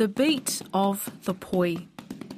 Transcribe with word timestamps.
The 0.00 0.08
beat 0.08 0.62
of 0.72 1.10
the 1.24 1.34
poi. 1.34 1.76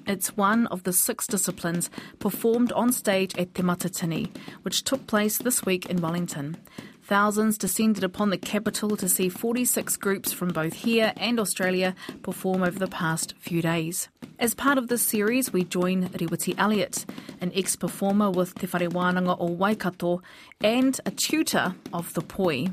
It's 0.05 0.37
one 0.37 0.67
of 0.67 0.83
the 0.83 0.93
six 0.93 1.29
disciplines 1.29 1.91
performed 2.19 2.73
on 2.73 2.91
stage 2.91 3.39
at 3.39 3.55
Te 3.55 3.63
Matatini, 3.63 4.37
which 4.63 4.83
took 4.83 5.07
place 5.07 5.39
this 5.39 5.65
week 5.65 5.87
in 5.87 6.01
Wellington. 6.01 6.57
Thousands 7.05 7.57
descended 7.57 8.03
upon 8.03 8.31
the 8.31 8.37
capital 8.37 8.97
to 8.97 9.09
see 9.09 9.29
46 9.29 9.97
groups 9.99 10.33
from 10.33 10.49
both 10.49 10.73
here 10.73 11.13
and 11.17 11.39
Australia 11.39 11.95
perform 12.25 12.65
over 12.65 12.81
the 12.81 12.89
past 12.89 13.35
few 13.39 13.63
days. 13.63 14.09
As 14.41 14.57
part 14.57 14.77
of 14.77 14.89
this 14.89 15.07
series, 15.07 15.53
we 15.53 15.63
join 15.63 16.09
Reweti 16.09 16.57
Elliott, 16.59 17.07
an 17.41 17.53
ex-performer 17.55 18.33
with 18.33 18.57
Te 18.57 18.67
Whare 18.67 18.91
Wānanga 18.91 19.37
o 19.39 19.47
Waikato 19.47 20.21
and 20.63 21.01
a 21.07 21.13
tutor 21.13 21.77
of 21.93 22.13
the 22.15 22.23
poi. 22.23 22.71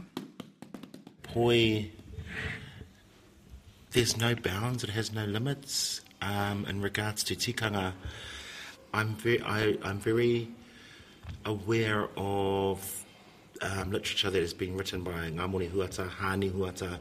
Poi, 1.22 1.92
there's 3.92 4.18
no 4.18 4.36
bounds, 4.36 4.84
it 4.84 4.92
has 4.92 5.12
no 5.12 5.26
limits. 5.26 6.02
Um, 6.22 6.66
in 6.66 6.82
regards 6.82 7.24
to 7.26 7.36
tikanga, 7.36 7.94
I'm 8.94 9.16
very, 9.16 9.42
I, 9.42 9.78
I'm 9.84 10.00
very 10.00 10.50
aware 11.46 12.10
of 12.18 13.06
um, 13.62 13.92
literature 13.92 14.30
that 14.30 14.40
has 14.40 14.54
been 14.54 14.76
written 14.78 15.04
by 15.04 15.30
Ngāmoni 15.30 15.70
Huata, 15.70 16.10
Hani 16.10 16.52
Huata 16.52 17.00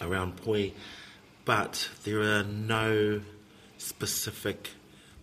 around 0.00 0.36
Poi, 0.36 0.72
but 1.44 1.88
there 2.04 2.20
are 2.20 2.44
no 2.44 3.20
specific. 3.78 4.70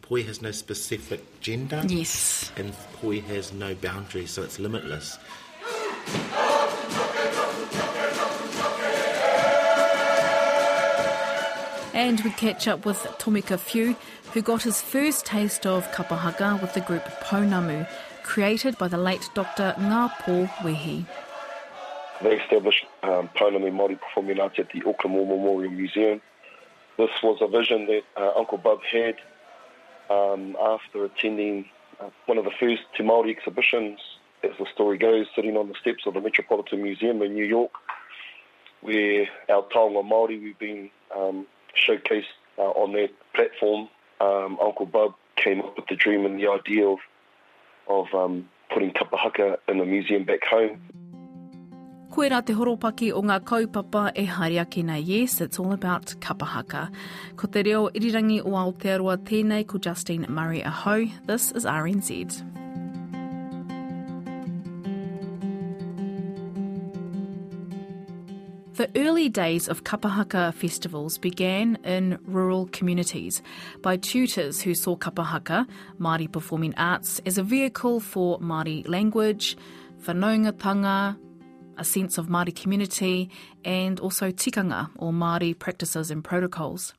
Poi 0.02 0.24
has 0.24 0.42
no 0.42 0.52
specific 0.52 1.42
gender. 1.42 1.84
Yes. 1.88 2.52
And 2.58 2.74
Poi 2.94 3.22
has 3.22 3.54
no 3.54 3.76
boundaries, 3.76 4.32
so 4.32 4.44
it's 4.44 4.60
limitless. 4.60 5.18
And 11.96 12.20
we 12.26 12.32
catch 12.32 12.68
up 12.68 12.86
with 12.86 12.98
Tomika 13.20 13.58
Whiu, 13.58 13.96
who 14.34 14.42
got 14.42 14.64
his 14.64 14.82
first 14.82 15.26
taste 15.26 15.66
of 15.66 15.90
kapahaka 15.94 16.62
with 16.62 16.74
the 16.74 16.82
group 16.82 17.04
Pounamu, 17.24 17.88
created 18.22 18.78
by 18.78 18.90
the 18.90 18.98
late 18.98 19.30
Dr. 19.34 19.74
Ngā 19.78 20.12
Pō 20.12 20.46
Wehi. 20.58 21.06
They 22.22 22.36
established 22.36 22.86
um, 23.02 23.30
Pounamu 23.38 23.72
Māori 23.72 23.98
Performing 23.98 24.42
Arts 24.42 24.60
at 24.60 24.72
the 24.74 24.84
Auckland 24.86 25.16
War 25.16 25.26
Memorial 25.26 25.72
Museum. 25.72 26.22
This 26.98 27.12
was 27.24 27.38
a 27.40 27.48
vision 27.48 27.86
that 27.86 28.04
uh, 28.18 28.34
Uncle 28.36 28.58
Bub 28.58 28.80
had 28.92 29.16
um, 30.10 30.58
after 30.60 31.06
attending 31.06 31.64
uh, 32.02 32.10
one 32.26 32.38
of 32.38 32.44
the 32.44 32.52
first 32.60 32.82
Te 32.98 33.04
Māori 33.04 33.30
exhibitions, 33.30 34.02
as 34.44 34.52
the 34.60 34.66
story 34.74 34.98
goes, 34.98 35.28
sitting 35.34 35.56
on 35.56 35.70
the 35.70 35.76
steps 35.80 36.06
of 36.06 36.14
the 36.14 36.20
Metropolitan 36.20 36.84
Museum 36.84 37.22
in 37.22 37.34
New 37.34 37.46
York, 37.46 37.72
where 38.82 39.30
our 39.48 39.64
taonga 39.64 40.04
Māori, 40.04 40.42
we've 40.44 40.60
been 40.60 40.90
um, 41.16 41.48
showcased 41.76 42.34
uh, 42.58 42.72
on 42.72 42.94
their 42.94 43.10
platform. 43.34 43.90
Um, 44.22 44.58
Uncle 44.62 44.86
Bub 44.86 45.14
came 45.36 45.62
up 45.62 45.76
with 45.76 45.88
the 45.88 45.96
dream 45.96 46.26
and 46.26 46.40
the 46.40 46.48
idea 46.48 46.88
of 46.88 47.00
of 47.88 48.08
um, 48.14 48.50
putting 48.74 48.92
kapahaka 48.92 49.58
in 49.68 49.78
the 49.78 49.86
museum 49.86 50.24
back 50.24 50.44
home. 50.46 50.82
Koe 52.16 52.30
rā 52.32 52.40
te 52.46 52.54
horopaki 52.56 53.12
o 53.12 53.22
ngā 53.22 53.42
kaupapa 53.44 54.12
e 54.16 54.26
haere 54.26 54.62
ake 54.62 54.84
nei, 54.86 55.00
yes, 55.00 55.42
it's 55.42 55.60
all 55.60 55.74
about 55.74 56.16
kapahaka. 56.22 56.88
Ko 57.36 57.48
te 57.48 57.64
reo 57.64 57.90
irirangi 57.90 58.40
o 58.40 58.56
Aotearoa 58.56 59.18
tēnei 59.18 59.68
ko 59.68 59.78
Justine 59.78 60.30
Murray 60.30 60.64
Aho. 60.64 61.06
This 61.28 61.52
is 61.52 61.66
RNZ. 61.66 62.65
The 68.76 68.92
early 68.98 69.30
days 69.30 69.70
of 69.70 69.86
kapahaka 69.86 70.54
festivals 70.54 71.18
began 71.18 71.78
in 71.86 72.20
rural 72.26 72.68
communities 72.74 73.42
by 73.82 73.96
tutors 73.96 74.60
who 74.60 74.76
saw 74.76 74.98
kapahaka, 74.98 75.66
Māori 75.98 76.30
performing 76.30 76.74
arts, 76.76 77.22
as 77.26 77.38
a 77.38 77.44
vehicle 77.44 78.02
for 78.02 78.38
Māori 78.40 78.86
language, 78.86 79.56
for 80.00 80.14
whanaungatanga, 80.14 81.18
a 81.78 81.86
sense 81.86 82.18
of 82.18 82.28
Māori 82.28 82.54
community, 82.54 83.30
and 83.64 83.98
also 84.02 84.30
tikanga, 84.30 84.90
or 84.98 85.14
Māori 85.14 85.58
practices 85.58 86.12
and 86.12 86.22
protocols. 86.22 86.94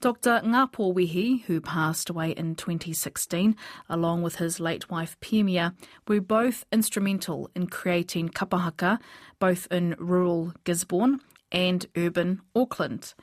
Dr. 0.00 0.40
Wehi, 0.42 1.42
who 1.44 1.60
passed 1.60 2.10
away 2.10 2.30
in 2.32 2.54
2016, 2.54 3.56
along 3.88 4.22
with 4.22 4.36
his 4.36 4.60
late 4.60 4.90
wife 4.90 5.16
Piemia, 5.20 5.74
were 6.06 6.20
both 6.20 6.64
instrumental 6.72 7.50
in 7.54 7.66
creating 7.66 8.28
kapahaka, 8.28 8.98
both 9.38 9.66
in 9.70 9.96
rural 9.98 10.52
Gisborne 10.64 11.20
and 11.50 11.86
urban 11.96 12.40
Auckland, 12.54 13.14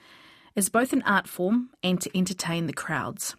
as 0.56 0.70
both 0.70 0.94
an 0.94 1.02
art 1.04 1.28
form 1.28 1.70
and 1.82 2.00
to 2.02 2.18
entertain 2.18 2.68
the 2.68 2.74
crowds. 2.74 3.36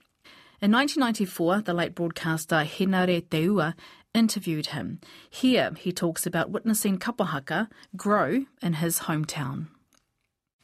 In 0.63 0.73
1994, 0.73 1.63
the 1.63 1.75
late 1.75 1.95
broadcaster 1.95 2.65
Henare 2.65 3.29
Te 3.29 3.43
Ua 3.45 3.75
interviewed 4.15 4.67
him. 4.67 5.01
Here, 5.29 5.73
he 5.77 5.93
talks 5.93 6.25
about 6.25 6.51
witnessing 6.51 6.99
kapahaka 6.99 7.69
grow 7.97 8.47
in 8.63 8.75
his 8.75 9.01
hometown. 9.01 9.67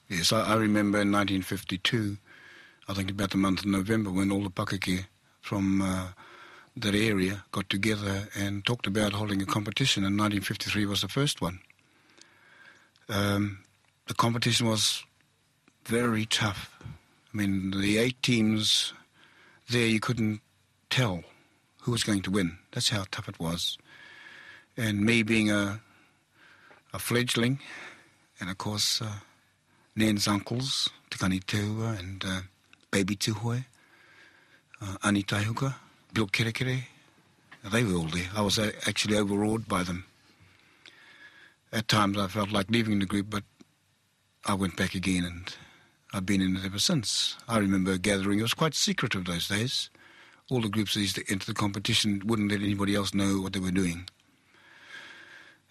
Yes, 0.09 0.33
I 0.33 0.55
remember 0.55 1.01
in 1.01 1.13
1952 1.13 2.17
I 2.91 2.93
think 2.93 3.13
about 3.13 3.31
the 3.31 3.37
month 3.37 3.61
of 3.61 3.67
November 3.67 4.11
when 4.11 4.33
all 4.33 4.43
the 4.43 4.51
pakeke 4.51 5.07
from 5.41 5.81
uh, 5.81 6.09
that 6.77 6.93
area 6.93 7.45
got 7.53 7.71
together 7.71 8.29
and 8.35 8.67
talked 8.67 8.85
about 8.85 9.13
holding 9.13 9.41
a 9.41 9.47
competition, 9.47 10.03
and 10.03 10.19
1953 10.19 10.87
was 10.87 11.03
the 11.03 11.09
first 11.09 11.41
one. 11.41 11.61
Um, 13.09 13.61
the 14.09 14.15
competition 14.15 14.67
was 14.67 15.05
very 15.85 16.27
tough. 16.27 16.77
I 16.83 17.37
mean, 17.37 17.71
the 17.71 17.97
eight 17.99 18.21
teams 18.25 18.93
there, 19.69 19.87
you 19.87 20.01
couldn't 20.01 20.41
tell 20.91 21.23
who 21.83 21.93
was 21.93 22.03
going 22.03 22.23
to 22.23 22.31
win. 22.33 22.59
That's 22.73 22.89
how 22.89 23.05
tough 23.13 23.29
it 23.29 23.39
was. 23.39 23.79
And 24.77 25.03
me 25.03 25.23
being 25.23 25.49
a, 25.49 25.81
a 26.93 26.99
fledgling, 26.99 27.61
and 28.41 28.51
of 28.51 28.59
course, 28.59 29.01
uh, 29.01 29.21
Nan's 29.95 30.27
uncles, 30.27 30.91
Tikani 31.09 31.45
Teua, 31.45 31.97
and 31.97 32.25
uh, 32.27 32.41
Baby 32.91 33.17
Tuhoe, 33.17 33.65
uh, 34.83 34.97
Ani 35.05 35.23
Taihuka, 35.23 35.75
Bill 36.13 36.27
Kerekere. 36.27 36.83
They 37.71 37.85
were 37.85 37.95
all 37.95 38.05
there. 38.07 38.29
I 38.35 38.41
was 38.41 38.59
actually 38.59 39.17
overawed 39.17 39.69
by 39.69 39.83
them. 39.83 40.05
At 41.73 41.89
times 41.89 42.19
I 42.19 42.27
felt 42.27 42.51
like 42.51 42.71
leaving 42.71 42.99
the 42.99 43.07
group, 43.07 43.31
but 43.31 43.45
I 44.47 44.55
went 44.55 44.77
back 44.77 44.95
again 44.95 45.25
and 45.25 45.55
I've 46.13 46.27
been 46.27 46.41
in 46.41 46.57
it 46.57 46.65
ever 46.65 46.79
since. 46.79 47.37
I 47.47 47.59
remember 47.59 47.93
a 47.93 47.99
gathering, 47.99 48.41
it 48.41 48.43
was 48.43 48.55
quite 48.55 48.75
secretive 48.75 49.25
those 49.25 49.49
days. 49.49 49.91
All 50.51 50.61
the 50.61 50.69
groups 50.69 50.95
that 50.95 51.01
used 51.01 51.17
to 51.17 51.25
enter 51.31 51.47
the 51.47 51.55
competition 51.55 52.23
wouldn't 52.25 52.51
let 52.51 52.61
anybody 52.61 52.97
else 52.97 53.15
know 53.15 53.41
what 53.41 53.53
they 53.53 53.61
were 53.61 53.71
doing. 53.71 54.09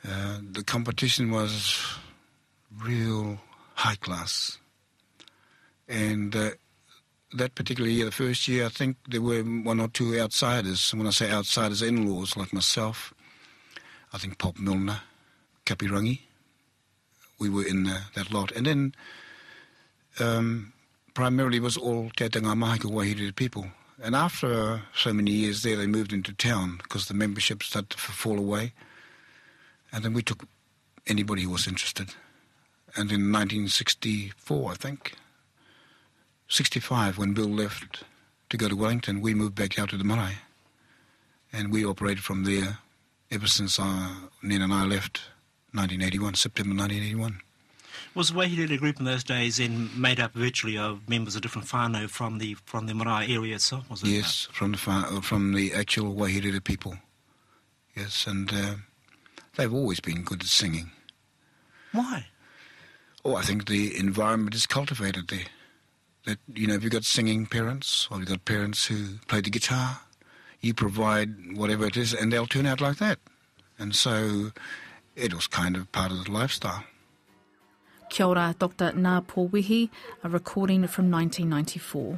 Uh, 0.07 0.37
the 0.51 0.63
competition 0.63 1.31
was 1.31 1.97
real 2.81 3.39
high 3.75 3.95
class. 3.95 4.57
And 5.89 6.33
uh, 6.35 6.51
that 7.33 7.55
particular 7.55 7.89
year, 7.89 8.05
the 8.05 8.11
first 8.11 8.47
year, 8.47 8.65
I 8.65 8.69
think 8.69 8.97
there 9.07 9.21
were 9.21 9.41
one 9.41 9.79
or 9.79 9.87
two 9.87 10.19
outsiders. 10.19 10.93
When 10.93 11.07
I 11.07 11.11
say 11.11 11.31
outsiders, 11.31 11.81
in-laws 11.81 12.35
like 12.35 12.53
myself, 12.53 13.13
I 14.13 14.17
think 14.17 14.37
Pop 14.37 14.57
Milner, 14.57 15.01
Kapirangi, 15.65 16.21
we 17.39 17.49
were 17.49 17.65
in 17.65 17.87
uh, 17.87 18.01
that 18.15 18.31
lot. 18.31 18.51
And 18.51 18.65
then 18.65 18.95
um, 20.19 20.73
primarily 21.13 21.59
was 21.59 21.77
all 21.77 22.09
Te 22.15 22.27
Atanga 22.27 22.55
Mahika 22.55 22.91
Wahiri 22.91 23.35
people. 23.35 23.67
And 24.01 24.15
after 24.15 24.81
so 24.95 25.13
many 25.13 25.31
years 25.31 25.63
there, 25.63 25.75
they 25.75 25.87
moved 25.87 26.13
into 26.13 26.33
town 26.33 26.79
because 26.81 27.07
the 27.07 27.13
membership 27.13 27.63
started 27.63 27.91
to 27.91 27.97
fall 27.97 28.39
away. 28.39 28.73
And 29.91 30.03
then 30.03 30.13
we 30.13 30.21
took 30.21 30.45
anybody 31.07 31.43
who 31.43 31.49
was 31.49 31.67
interested. 31.67 32.09
And 32.95 33.11
in 33.11 33.31
1964, 33.31 34.71
I 34.71 34.75
think, 34.75 35.15
65, 36.49 37.19
when 37.19 37.33
Bill 37.33 37.47
left 37.47 38.03
to 38.49 38.57
go 38.57 38.67
to 38.67 38.75
Wellington, 38.75 39.21
we 39.21 39.35
moved 39.35 39.55
back 39.55 39.77
out 39.77 39.89
to 39.89 39.97
the 39.97 40.03
marae. 40.03 40.39
And 41.53 41.71
we 41.71 41.85
operated 41.85 42.23
from 42.23 42.43
there 42.43 42.79
ever 43.31 43.47
since 43.47 43.79
uh, 43.79 44.09
Nen 44.41 44.63
and 44.63 44.73
I 44.73 44.83
left 44.83 45.21
1981, 45.73 46.33
September 46.33 46.75
1981. 46.75 47.41
Was 48.15 48.31
Waihīrere 48.31 48.79
group 48.79 48.99
in 48.99 49.05
those 49.05 49.23
days 49.23 49.59
in 49.59 49.89
made 49.99 50.19
up 50.19 50.33
virtually 50.33 50.77
of 50.77 51.07
members 51.07 51.35
of 51.35 51.43
different 51.43 51.67
whānau 51.67 52.09
from 52.09 52.39
the 52.39 52.55
from 52.65 52.87
the 52.87 52.95
marae 52.95 53.27
area 53.31 53.55
itself? 53.55 53.89
Was 53.89 54.01
it 54.01 54.09
yes, 54.09 54.47
from 54.51 54.71
the 54.71 54.79
uh, 54.87 55.21
from 55.21 55.53
the 55.53 55.73
actual 55.73 56.15
Waihīrere 56.15 56.63
people. 56.63 56.97
Yes, 57.95 58.25
and 58.25 58.51
uh, 58.51 58.75
they've 59.55 59.73
always 59.73 59.99
been 59.99 60.23
good 60.23 60.41
at 60.41 60.47
singing. 60.47 60.91
Why? 61.91 62.25
Oh, 63.23 63.35
I 63.35 63.43
think 63.43 63.67
the 63.67 63.95
environment 63.95 64.55
is 64.55 64.65
cultivated 64.65 65.27
there 65.27 65.45
that 66.25 66.39
you 66.53 66.67
know 66.67 66.75
if 66.75 66.83
you've 66.83 66.91
got 66.91 67.05
singing 67.05 67.45
parents 67.45 68.07
or 68.11 68.19
you've 68.19 68.29
got 68.29 68.45
parents 68.45 68.85
who 68.87 69.17
play 69.27 69.41
the 69.41 69.49
guitar, 69.49 70.01
you 70.61 70.73
provide 70.73 71.57
whatever 71.57 71.85
it 71.85 71.97
is, 71.97 72.13
and 72.13 72.31
they'll 72.31 72.47
turn 72.47 72.65
out 72.65 72.81
like 72.81 72.97
that. 72.97 73.19
And 73.77 73.95
so 73.95 74.51
it 75.15 75.33
was 75.33 75.47
kind 75.47 75.75
of 75.75 75.91
part 75.91 76.11
of 76.11 76.25
the 76.25 76.31
lifestyle. 76.31 76.83
Kia 78.09 78.25
ora, 78.25 78.55
Dr. 78.57 78.91
Ngāpō 78.91 79.49
Wehi, 79.51 79.89
a 80.23 80.29
recording 80.29 80.87
from 80.87 81.11
1994. 81.11 82.17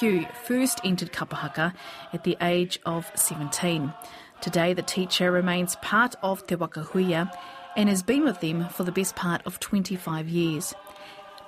Whiu 0.00 0.30
first 0.34 0.80
entered 0.84 1.12
Kapahaka 1.12 1.72
at 2.12 2.24
the 2.24 2.36
age 2.42 2.78
of 2.84 3.10
17. 3.14 3.92
Today, 4.42 4.74
the 4.74 4.82
teacher 4.82 5.32
remains 5.32 5.76
part 5.76 6.14
of 6.22 6.46
Te 6.46 6.54
Waka 6.54 6.82
Huia 6.82 7.30
and 7.76 7.88
has 7.88 8.02
been 8.02 8.24
with 8.24 8.40
them 8.40 8.68
for 8.68 8.84
the 8.84 8.92
best 8.92 9.16
part 9.16 9.40
of 9.46 9.58
25 9.58 10.28
years. 10.28 10.74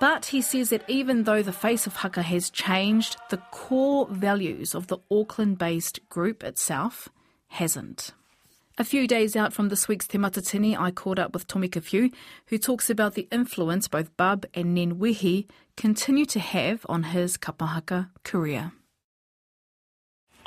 But 0.01 0.27
he 0.27 0.41
says 0.41 0.71
that 0.71 0.89
even 0.89 1.25
though 1.25 1.43
the 1.43 1.53
face 1.53 1.87
of 1.87 1.97
Haka 1.97 2.23
has 2.23 2.49
changed, 2.49 3.17
the 3.29 3.43
core 3.51 4.07
values 4.11 4.75
of 4.75 4.87
the 4.87 4.99
Auckland 5.11 5.59
based 5.59 6.09
group 6.09 6.43
itself 6.43 7.09
hasn't. 7.49 8.13
A 8.81 8.85
few 8.85 9.09
days 9.09 9.35
out 9.35 9.53
from 9.53 9.71
this 9.71 9.89
week's 9.89 10.07
Te 10.07 10.19
Matatini, 10.19 10.79
I 10.79 10.93
caught 10.93 11.19
up 11.19 11.33
with 11.33 11.49
Tomika 11.49 11.83
Whiu, 11.83 12.15
who 12.47 12.59
talks 12.59 12.89
about 12.89 13.15
the 13.15 13.27
influence 13.33 13.89
both 13.89 14.17
Bub 14.17 14.47
and 14.55 14.73
Nen 14.73 15.01
Wehi 15.01 15.49
continue 15.77 16.25
to 16.27 16.39
have 16.39 16.87
on 16.89 17.03
his 17.03 17.37
kapahaka 17.37 18.11
career. 18.23 18.71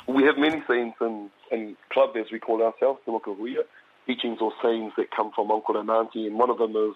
We 0.08 0.22
have 0.22 0.38
many 0.38 0.62
sayings 0.66 0.94
in, 1.02 1.30
in 1.50 1.76
club, 1.90 2.16
as 2.16 2.24
we 2.32 2.38
call 2.38 2.62
ourselves, 2.62 3.00
Te 3.04 3.10
Wakahuia, 3.10 3.64
teachings 4.06 4.38
or 4.40 4.54
sayings 4.62 4.94
that 4.96 5.10
come 5.14 5.30
from 5.34 5.50
uncle 5.50 5.78
and 5.78 5.90
auntie, 5.90 6.26
and 6.26 6.38
one 6.38 6.48
of 6.48 6.56
them 6.56 6.70
is 6.70 6.94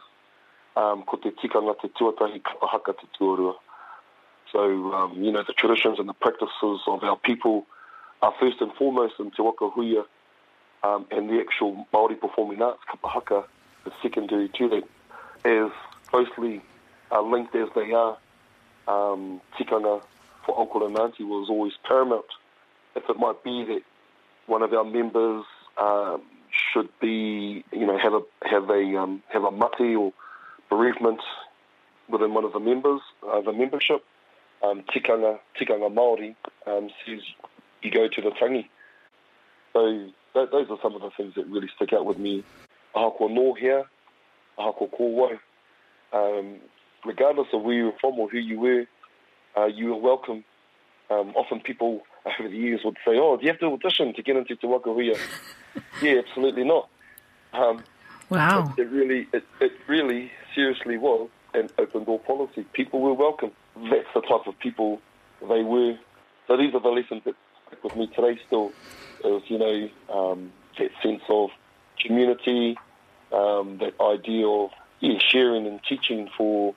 um, 0.75 1.05
ko 1.07 1.19
te 1.19 1.33
tikanga 1.33 1.79
te 1.83 1.89
tuatahi 2.01 2.41
kapahaka 2.41 2.97
te 2.97 3.07
tuarua. 3.21 3.53
So, 4.53 4.61
um, 4.95 5.23
you 5.23 5.33
know, 5.33 5.45
the 5.47 5.53
traditions 5.53 5.99
and 5.99 6.09
the 6.09 6.15
practices 6.15 6.81
of 6.87 7.03
our 7.03 7.19
people 7.19 7.67
are 8.23 8.33
first 8.41 8.63
and 8.63 8.73
foremost 8.79 9.17
in 9.19 9.33
Te 9.33 9.43
Waka 9.43 9.69
Huia 9.77 10.05
um, 10.87 11.07
and 11.11 11.29
the 11.29 11.41
actual 11.41 11.87
Māori 11.93 12.19
performing 12.21 12.63
arts, 12.63 12.81
kapahaka, 12.91 13.45
the 13.85 13.93
secondary 14.03 14.49
to 14.51 14.69
that. 14.69 14.85
As 15.45 15.71
closely 16.09 16.63
uh, 17.11 17.23
linked 17.23 17.55
as 17.55 17.69
they 17.75 17.93
are, 17.93 18.17
um, 18.89 19.41
tikanga 19.59 20.03
for 20.45 20.59
uncle 20.59 20.87
and 20.87 20.97
auntie 20.99 21.25
was 21.25 21.49
always 21.49 21.73
paramount. 21.87 22.27
If 22.95 23.09
it 23.09 23.19
might 23.19 23.43
be 23.43 23.65
that 23.65 23.83
one 24.47 24.63
of 24.63 24.73
our 24.73 24.85
members 24.85 25.45
um, 25.77 26.23
should 26.51 26.89
be, 27.01 27.65
you 27.73 27.87
know, 27.87 27.99
have 27.99 28.15
a 28.15 28.23
have 28.49 28.71
a 28.71 28.97
um, 28.97 29.23
have 29.29 29.45
a 29.45 29.51
mate 29.51 29.97
or 29.97 30.13
bereavement 30.71 31.21
within 32.09 32.33
one 32.33 32.45
of 32.45 32.53
the 32.53 32.61
members, 32.61 33.01
uh, 33.29 33.41
the 33.41 33.53
membership, 33.53 34.05
um, 34.63 34.83
tikanga 34.95 35.39
tikanga 35.59 35.93
Maori 35.93 36.37
um, 36.67 36.91
says 37.05 37.21
you 37.83 37.91
go 37.91 38.09
to 38.09 38.23
the 38.23 38.31
tangi. 38.31 38.69
So 39.73 40.09
those 40.45 40.67
are 40.71 40.79
some 40.83 40.95
of 40.95 41.03
the 41.03 41.11
things 41.17 41.35
that 41.37 41.47
really 41.47 41.69
stick 41.77 41.93
out 41.93 42.05
with 42.05 42.19
me. 42.19 42.45
Ahako 42.95 43.31
no 43.31 43.55
here, 43.55 43.85
ahako 44.59 44.91
ko 44.97 45.39
Um, 46.13 46.57
regardless 47.05 47.49
of 47.53 47.63
where 47.63 47.75
you're 47.75 47.93
from 48.01 48.19
or 48.19 48.29
who 48.29 48.39
you 48.39 48.61
were, 48.61 48.87
uh, 49.57 49.67
you 49.67 49.93
are 49.95 49.99
welcome. 49.99 50.45
Um, 51.11 51.33
often 51.37 51.61
people 51.61 52.03
over 52.27 52.49
the 52.49 52.57
years 52.57 52.81
would 52.85 52.97
say, 53.05 53.19
"Oh, 53.19 53.37
do 53.37 53.45
you 53.45 53.51
have 53.51 53.61
to 53.61 53.67
audition 53.67 54.13
to 54.15 54.23
get 54.23 54.37
into 54.37 54.57
Te 54.57 54.67
Waka 54.67 54.91
Huia?" 54.91 55.19
yeah, 56.03 56.21
absolutely 56.27 56.65
not. 56.65 56.89
Um, 57.53 57.85
wow. 58.29 58.75
It, 58.77 58.83
it, 58.83 58.91
really, 58.91 59.29
it, 59.33 59.45
it 59.61 59.73
really, 59.87 60.31
seriously 60.55 60.99
was 60.99 61.29
an 61.55 61.69
open 61.79 62.05
door 62.05 62.19
policy. 62.19 62.65
People 62.73 63.01
were 63.01 63.15
welcome. 63.15 63.53
That's 63.77 64.09
the 64.15 64.23
type 64.23 64.47
of 64.47 64.59
people 64.59 65.01
they 65.41 65.63
were. 65.63 65.97
So 66.49 66.57
these 66.57 66.75
are 66.75 66.81
the 66.81 66.89
lessons 66.89 67.23
that 67.25 67.35
with 67.83 67.97
me 67.97 68.07
today. 68.09 68.39
Still, 68.47 68.73
is 69.25 69.43
you 69.47 69.59
know 69.59 69.89
um, 70.13 70.53
that 70.79 70.91
sense 71.03 71.23
of 71.29 71.51
community, 72.05 72.77
um, 73.33 73.79
that 73.79 73.95
idea 74.01 74.47
of 74.47 74.71
yeah, 75.01 75.19
sharing 75.19 75.67
and 75.67 75.81
teaching 75.89 76.29
for 76.37 76.75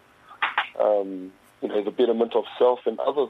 um, 0.79 1.31
you 1.61 1.67
know 1.67 1.83
the 1.83 1.91
betterment 1.91 2.35
of 2.35 2.45
self 2.57 2.79
and 2.85 2.99
others. 2.99 3.29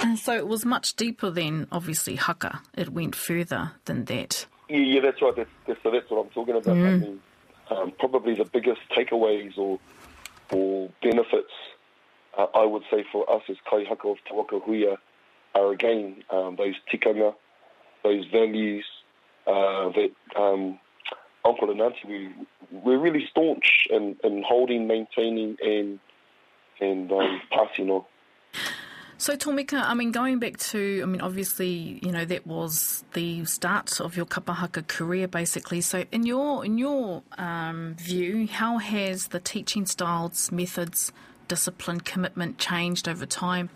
And 0.00 0.18
so 0.18 0.34
it 0.34 0.46
was 0.46 0.64
much 0.64 0.96
deeper 0.96 1.30
than 1.30 1.66
obviously 1.70 2.16
haka. 2.16 2.60
It 2.76 2.90
went 2.90 3.14
further 3.14 3.72
than 3.84 4.04
that. 4.06 4.46
Yeah, 4.68 4.78
yeah, 4.78 5.00
that's 5.00 5.22
right. 5.22 5.34
That's, 5.36 5.50
that's, 5.66 5.82
so 5.82 5.90
that's 5.90 6.10
what 6.10 6.24
I'm 6.24 6.30
talking 6.30 6.56
about. 6.56 6.76
Mm. 6.76 6.86
I 6.86 6.98
mean, 6.98 7.20
um, 7.70 7.92
probably 7.98 8.34
the 8.34 8.44
biggest 8.44 8.80
takeaways 8.96 9.56
or 9.56 9.78
or 10.50 10.90
benefits 11.02 11.52
uh, 12.38 12.46
I 12.54 12.64
would 12.64 12.84
say 12.90 13.04
for 13.10 13.30
us 13.30 13.42
as 13.48 13.56
kaihaka 13.70 14.12
of 14.12 14.18
Te 14.24 14.32
Waka 14.32 14.60
Huia 14.60 14.96
are 15.54 15.72
again 15.72 16.22
um, 16.30 16.56
those 16.56 16.74
tikanga, 16.92 17.34
those 18.04 18.24
values 18.32 18.84
uh, 19.46 19.90
that 19.90 20.10
um, 20.36 20.78
Uncle 21.44 21.70
and 21.70 21.80
Auntie, 21.80 21.98
we, 22.06 22.30
we're 22.70 22.98
really 22.98 23.26
staunch 23.30 23.86
in, 23.90 24.16
in 24.22 24.42
holding, 24.46 24.86
maintaining, 24.86 25.56
and 25.62 25.98
and 26.80 27.10
um, 27.10 27.40
passing 27.50 27.90
on. 27.90 28.04
So, 29.20 29.36
Tomika, 29.36 29.82
I 29.82 29.94
mean, 29.94 30.12
going 30.12 30.38
back 30.38 30.58
to, 30.58 31.00
I 31.02 31.06
mean, 31.06 31.20
obviously, 31.20 31.98
you 32.04 32.12
know, 32.12 32.24
that 32.24 32.46
was 32.46 33.02
the 33.14 33.44
start 33.46 34.00
of 34.00 34.16
your 34.16 34.26
kapahaka 34.26 34.86
career, 34.86 35.26
basically. 35.26 35.80
So, 35.80 36.04
in 36.12 36.24
your 36.24 36.64
in 36.64 36.78
your 36.78 37.22
um, 37.36 37.96
view, 37.98 38.46
how 38.46 38.78
has 38.78 39.28
the 39.28 39.40
teaching 39.40 39.86
styles, 39.86 40.52
methods, 40.52 41.10
discipline, 41.48 42.00
commitment 42.00 42.58
changed 42.58 43.08
over 43.08 43.26
time? 43.26 43.70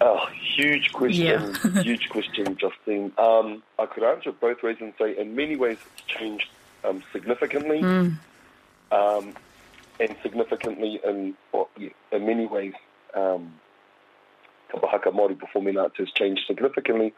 Oh, 0.00 0.26
huge 0.56 0.92
question. 0.92 1.56
Yeah. 1.74 1.82
huge 1.82 2.08
question, 2.08 2.56
Justine. 2.56 3.12
Um, 3.18 3.62
I 3.78 3.86
could 3.86 4.04
answer 4.04 4.30
it 4.30 4.40
both 4.40 4.62
ways 4.62 4.76
and 4.80 4.92
say, 4.98 5.16
in 5.18 5.34
many 5.34 5.56
ways, 5.56 5.78
it's 5.92 6.06
changed 6.06 6.48
um, 6.84 7.02
significantly, 7.12 7.80
mm. 7.80 8.16
um, 8.92 9.34
and 9.98 10.16
significantly 10.22 11.00
in 11.04 11.34
well, 11.52 11.68
yeah, 11.76 11.88
in 12.12 12.26
many 12.26 12.46
ways, 12.46 12.74
um, 13.14 13.54
Kapahaka 14.72 15.12
Māori 15.12 15.38
performing 15.38 15.76
arts 15.78 15.96
has 15.98 16.10
changed 16.12 16.42
significantly. 16.46 17.12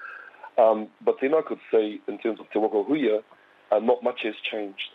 Um, 0.57 0.88
but 1.04 1.16
then 1.21 1.35
I 1.35 1.43
could 1.43 1.61
say, 1.71 2.00
in 2.07 2.19
terms 2.19 2.40
of 2.40 2.50
Te 2.50 2.59
Waka 2.59 2.83
Huia, 2.88 3.23
uh, 3.71 3.78
not 3.78 4.02
much 4.02 4.23
has 4.23 4.35
changed. 4.43 4.90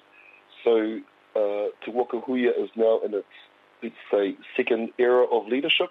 So 0.63 0.99
uh, 1.35 1.67
Te 1.83 1.91
Waka 1.91 2.17
Huia 2.17 2.51
is 2.57 2.69
now 2.75 2.99
in 3.05 3.13
its, 3.13 3.27
let's 3.83 3.95
say, 4.11 4.35
second 4.57 4.91
era 4.97 5.25
of 5.25 5.47
leadership. 5.47 5.89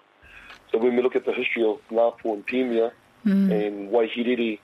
So 0.71 0.77
when 0.77 0.95
we 0.95 1.01
look 1.01 1.15
at 1.15 1.25
the 1.25 1.33
history 1.33 1.63
of 1.63 1.79
Ngāpō 1.89 2.33
and 2.33 2.45
Pemia 2.45 2.91
mm. 3.25 3.51
and 3.51 3.89
Waihīrere, 3.89 4.59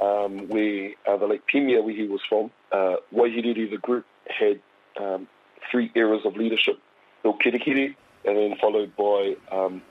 um, 0.00 0.48
where 0.48 0.92
uh, 1.06 1.16
the 1.16 1.26
late 1.26 1.46
Pemia, 1.46 1.82
where 1.82 1.94
he 1.94 2.06
was 2.06 2.20
from, 2.28 2.50
uh, 2.72 2.96
Waihīrere, 3.14 3.70
the 3.70 3.78
group, 3.78 4.04
had 4.26 4.60
um, 5.00 5.28
three 5.70 5.90
eras 5.94 6.22
of 6.24 6.36
leadership. 6.36 6.78
Bill 7.22 7.34
Kerekere, 7.38 7.94
and 8.24 8.36
then 8.36 8.56
followed 8.60 8.94
by 8.96 9.36
um, 9.50 9.82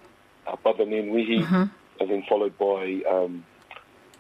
uh, 0.48 0.56
Baba 0.64 0.86
Nenwehi, 0.86 1.44
mm-hmm. 1.44 1.64
and 2.00 2.10
then 2.10 2.24
followed 2.28 2.58
by 2.58 3.02
um, 3.10 3.46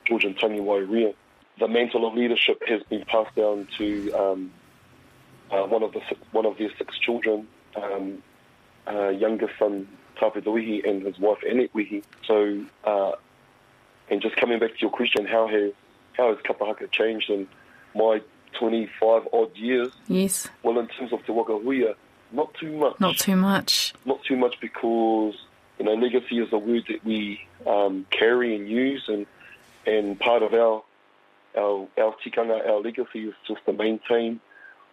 George 0.05 0.23
and 0.23 0.37
Tangi 0.37 0.59
Wairia. 0.59 1.13
The 1.59 1.67
mantle 1.67 2.07
of 2.07 2.13
leadership 2.15 2.61
has 2.67 2.81
been 2.83 3.03
passed 3.05 3.35
down 3.35 3.67
to 3.77 4.11
um, 4.13 4.51
uh, 5.51 5.63
one 5.63 5.83
of 5.83 5.91
the 5.93 6.01
one 6.31 6.45
of 6.45 6.57
their 6.57 6.69
six 6.77 6.97
children, 6.97 7.47
um, 7.75 8.23
uh, 8.87 9.09
youngest 9.09 9.53
son 9.59 9.87
Tāpeta 10.19 10.45
Wehi 10.45 10.87
and 10.87 11.03
his 11.03 11.17
wife 11.19 11.39
Annette 11.47 11.73
Wehi. 11.73 12.03
So, 12.25 12.63
uh, 12.83 13.13
and 14.09 14.21
just 14.21 14.35
coming 14.35 14.59
back 14.59 14.71
to 14.71 14.79
your 14.79 14.91
question, 14.91 15.25
how 15.25 15.47
has 15.47 15.71
how 16.13 16.29
has 16.33 16.37
Kapahaka 16.43 16.91
changed 16.91 17.29
in 17.29 17.47
my 17.95 18.21
25 18.59 19.27
odd 19.31 19.55
years? 19.55 19.91
Yes. 20.07 20.47
Well, 20.63 20.79
in 20.79 20.87
terms 20.87 21.13
of 21.13 21.25
Te 21.25 21.31
Waka 21.31 21.53
Huia, 21.53 21.95
not 22.31 22.53
too 22.55 22.71
much. 22.77 22.99
Not 22.99 23.17
too 23.17 23.35
much. 23.35 23.93
Not 24.05 24.23
too 24.23 24.37
much 24.37 24.59
because 24.59 25.35
you 25.79 25.85
know 25.85 25.93
legacy 25.93 26.39
is 26.39 26.51
a 26.51 26.57
word 26.57 26.83
that 26.87 27.03
we 27.05 27.45
um, 27.65 28.05
carry 28.09 28.55
and 28.55 28.67
use, 28.67 29.03
and 29.07 29.25
and 29.85 30.19
part 30.19 30.43
of 30.43 30.53
our 30.53 30.83
our 31.57 31.87
our 31.97 32.15
tikanga, 32.23 32.67
our 32.67 32.81
legacy 32.81 33.27
is 33.27 33.33
just 33.47 33.65
to 33.65 33.73
maintain 33.73 34.39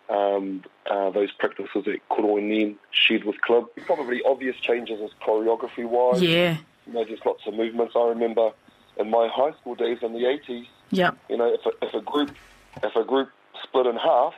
um, 0.09 0.65
uh, 0.91 1.11
those 1.11 1.33
practices 1.33 1.85
that 1.85 1.99
Nen 2.19 2.77
shared 2.91 3.25
with 3.25 3.41
club. 3.41 3.67
Probably 3.87 4.23
obvious 4.25 4.57
changes 4.57 5.01
as 5.03 5.11
choreography 5.27 5.85
wise. 5.85 6.23
Yeah. 6.23 6.57
You 6.87 6.95
know, 6.95 7.05
just 7.05 7.25
lots 7.27 7.47
of 7.47 7.55
movements. 7.55 7.95
I 7.97 8.09
remember 8.09 8.51
in 8.97 9.11
my 9.11 9.29
high 9.33 9.53
school 9.61 9.75
days 9.75 9.99
in 10.03 10.13
the 10.13 10.21
80s. 10.21 10.67
Yeah. 10.91 11.11
You 11.29 11.37
know, 11.37 11.53
if 11.53 11.65
a, 11.67 11.87
if 11.87 11.95
a 11.95 12.01
group 12.01 12.35
if 12.83 12.97
a 12.97 13.05
group 13.05 13.31
split 13.63 13.87
in 13.87 13.97
half 13.97 14.35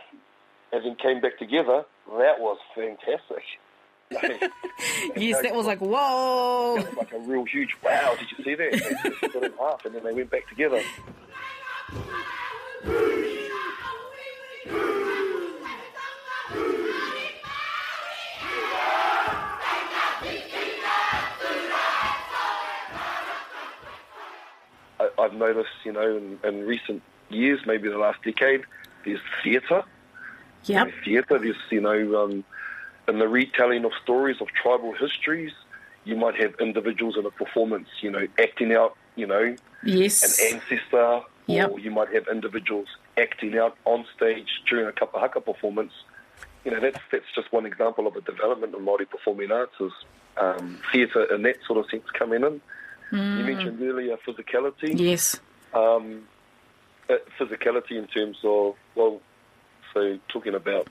and 0.72 0.84
then 0.84 0.96
came 0.96 1.20
back 1.20 1.38
together, 1.38 1.84
that 2.18 2.40
was 2.40 2.58
fantastic. 2.74 3.44
yes, 5.16 5.40
that 5.42 5.54
was 5.54 5.66
like, 5.66 5.78
whoa. 5.78 6.74
Was 6.74 6.96
like 6.96 7.12
a 7.12 7.18
real 7.20 7.44
huge 7.44 7.76
wow, 7.82 8.16
did 8.18 8.28
you 8.36 8.44
see 8.44 8.54
that? 8.56 8.72
They 8.72 9.28
split 9.28 9.44
in 9.44 9.52
half 9.58 9.84
and 9.84 9.94
then 9.94 10.02
they 10.02 10.12
went 10.12 10.30
back 10.30 10.48
together. 10.48 10.82
I've 25.20 25.34
noticed, 25.34 25.70
you 25.84 25.92
know, 25.92 26.16
in, 26.16 26.38
in 26.44 26.66
recent 26.66 27.02
years, 27.28 27.60
maybe 27.66 27.88
the 27.88 27.98
last 27.98 28.22
decade, 28.22 28.62
there's 29.04 29.20
theatre. 29.42 29.82
Yep. 30.64 30.90
Theatre, 31.04 31.38
there's, 31.38 31.56
you 31.70 31.80
know, 31.80 32.24
um, 32.24 32.44
in 33.08 33.18
the 33.18 33.28
retelling 33.28 33.84
of 33.84 33.92
stories 34.02 34.40
of 34.40 34.48
tribal 34.48 34.92
histories, 34.92 35.52
you 36.04 36.16
might 36.16 36.36
have 36.36 36.54
individuals 36.60 37.16
in 37.18 37.26
a 37.26 37.30
performance, 37.30 37.88
you 38.00 38.10
know, 38.10 38.26
acting 38.38 38.72
out, 38.72 38.96
you 39.16 39.26
know, 39.26 39.56
Yes. 39.84 40.38
an 40.40 40.54
ancestor, 40.60 41.22
Yep. 41.46 41.70
or 41.72 41.78
you 41.80 41.90
might 41.90 42.12
have 42.14 42.28
individuals 42.28 42.88
acting 43.16 43.56
out 43.58 43.76
on 43.84 44.06
stage 44.16 44.48
during 44.68 44.86
a 44.86 44.92
kapahaka 44.92 45.44
performance. 45.44 45.92
You 46.64 46.70
know, 46.72 46.80
that's 46.80 46.98
that's 47.10 47.24
just 47.34 47.50
one 47.52 47.66
example 47.66 48.06
of 48.06 48.14
a 48.16 48.20
development 48.20 48.74
of 48.74 48.80
Māori 48.82 49.08
performing 49.08 49.50
arts 49.50 49.74
is 49.80 49.92
um, 50.36 50.78
theatre 50.92 51.24
in 51.34 51.42
that 51.42 51.56
sort 51.66 51.78
of 51.78 51.90
sense 51.90 52.04
coming 52.12 52.44
in. 52.44 52.60
You 53.12 53.44
mentioned 53.44 53.82
earlier 53.82 54.16
physicality. 54.26 54.98
Yes. 54.98 55.40
Um, 55.74 56.28
uh, 57.08 57.14
physicality 57.38 57.92
in 57.92 58.06
terms 58.06 58.38
of, 58.44 58.74
well, 58.94 59.20
so 59.92 60.18
talking 60.28 60.54
about, 60.54 60.88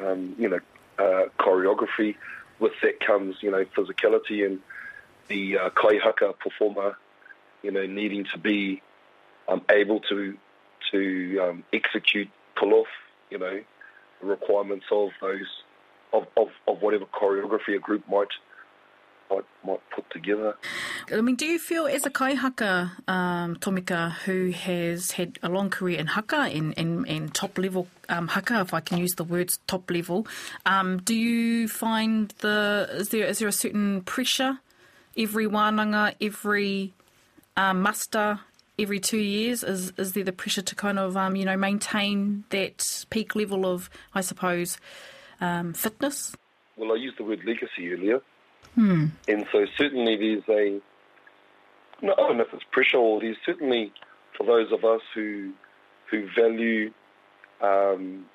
um, 0.00 0.34
you 0.38 0.48
know, 0.48 0.60
uh, 0.98 1.28
choreography, 1.38 2.16
with 2.60 2.72
that 2.82 3.00
comes, 3.00 3.36
you 3.40 3.50
know, 3.50 3.64
physicality 3.76 4.46
and 4.46 4.60
the 5.28 5.58
uh, 5.58 5.70
kaihaka 5.70 6.38
performer, 6.38 6.96
you 7.62 7.70
know, 7.70 7.86
needing 7.86 8.24
to 8.32 8.38
be 8.38 8.80
um, 9.48 9.62
able 9.70 10.00
to 10.00 10.36
to 10.92 11.38
um, 11.40 11.64
execute, 11.72 12.28
pull 12.56 12.74
off, 12.74 12.86
you 13.30 13.38
know, 13.38 13.60
the 14.20 14.26
requirements 14.26 14.86
of 14.92 15.10
those 15.20 15.46
of, 16.12 16.26
of, 16.36 16.48
of 16.68 16.80
whatever 16.82 17.06
choreography 17.06 17.74
a 17.74 17.78
group 17.78 18.08
might 18.08 18.28
might, 19.30 19.44
might 19.64 19.80
put 19.94 20.08
together. 20.10 20.56
I 21.12 21.20
mean, 21.20 21.36
do 21.36 21.46
you 21.46 21.58
feel 21.58 21.86
as 21.86 22.06
a 22.06 22.10
kaihaka, 22.10 23.08
um, 23.08 23.56
Tomika, 23.56 24.12
who 24.24 24.50
has 24.50 25.12
had 25.12 25.38
a 25.42 25.48
long 25.48 25.70
career 25.70 25.98
in 25.98 26.06
haka 26.06 26.42
and, 26.52 26.76
and, 26.78 27.06
and 27.08 27.34
top 27.34 27.58
level 27.58 27.88
um, 28.08 28.28
haka, 28.28 28.60
if 28.60 28.74
I 28.74 28.80
can 28.80 28.98
use 28.98 29.14
the 29.14 29.24
words 29.24 29.58
top 29.66 29.90
level, 29.90 30.26
um, 30.66 30.98
do 30.98 31.14
you 31.14 31.68
find 31.68 32.34
the 32.38 32.88
is 32.92 33.08
there 33.08 33.26
is 33.26 33.38
there 33.38 33.48
a 33.48 33.52
certain 33.52 34.02
pressure 34.02 34.58
every 35.16 35.46
wānanga, 35.46 36.14
every 36.20 36.92
um, 37.56 37.82
muster, 37.82 38.40
every 38.78 39.00
two 39.00 39.18
years? 39.18 39.62
Is 39.62 39.92
is 39.96 40.12
there 40.12 40.24
the 40.24 40.32
pressure 40.32 40.62
to 40.62 40.74
kind 40.74 40.98
of 40.98 41.16
um, 41.16 41.36
you 41.36 41.44
know 41.44 41.56
maintain 41.56 42.44
that 42.50 43.04
peak 43.10 43.34
level 43.34 43.66
of, 43.66 43.90
I 44.14 44.20
suppose, 44.20 44.78
um, 45.40 45.72
fitness? 45.72 46.36
Well, 46.76 46.92
I 46.92 46.96
used 46.96 47.18
the 47.18 47.24
word 47.24 47.40
legacy 47.44 47.92
earlier. 47.92 48.20
And 49.28 49.46
so 49.52 49.66
certainly 49.76 50.16
there's 50.16 50.48
a, 50.48 50.80
no, 52.04 52.12
I 52.12 52.16
don't 52.16 52.36
know 52.38 52.44
if 52.44 52.52
it's 52.52 52.64
pressure 52.72 52.98
or 52.98 53.20
there's 53.20 53.36
certainly 53.46 53.92
for 54.36 54.44
those 54.46 54.72
of 54.72 54.84
us 54.84 55.00
who 55.14 55.52
who 56.10 56.28
value 56.36 56.92
um, 57.60 58.26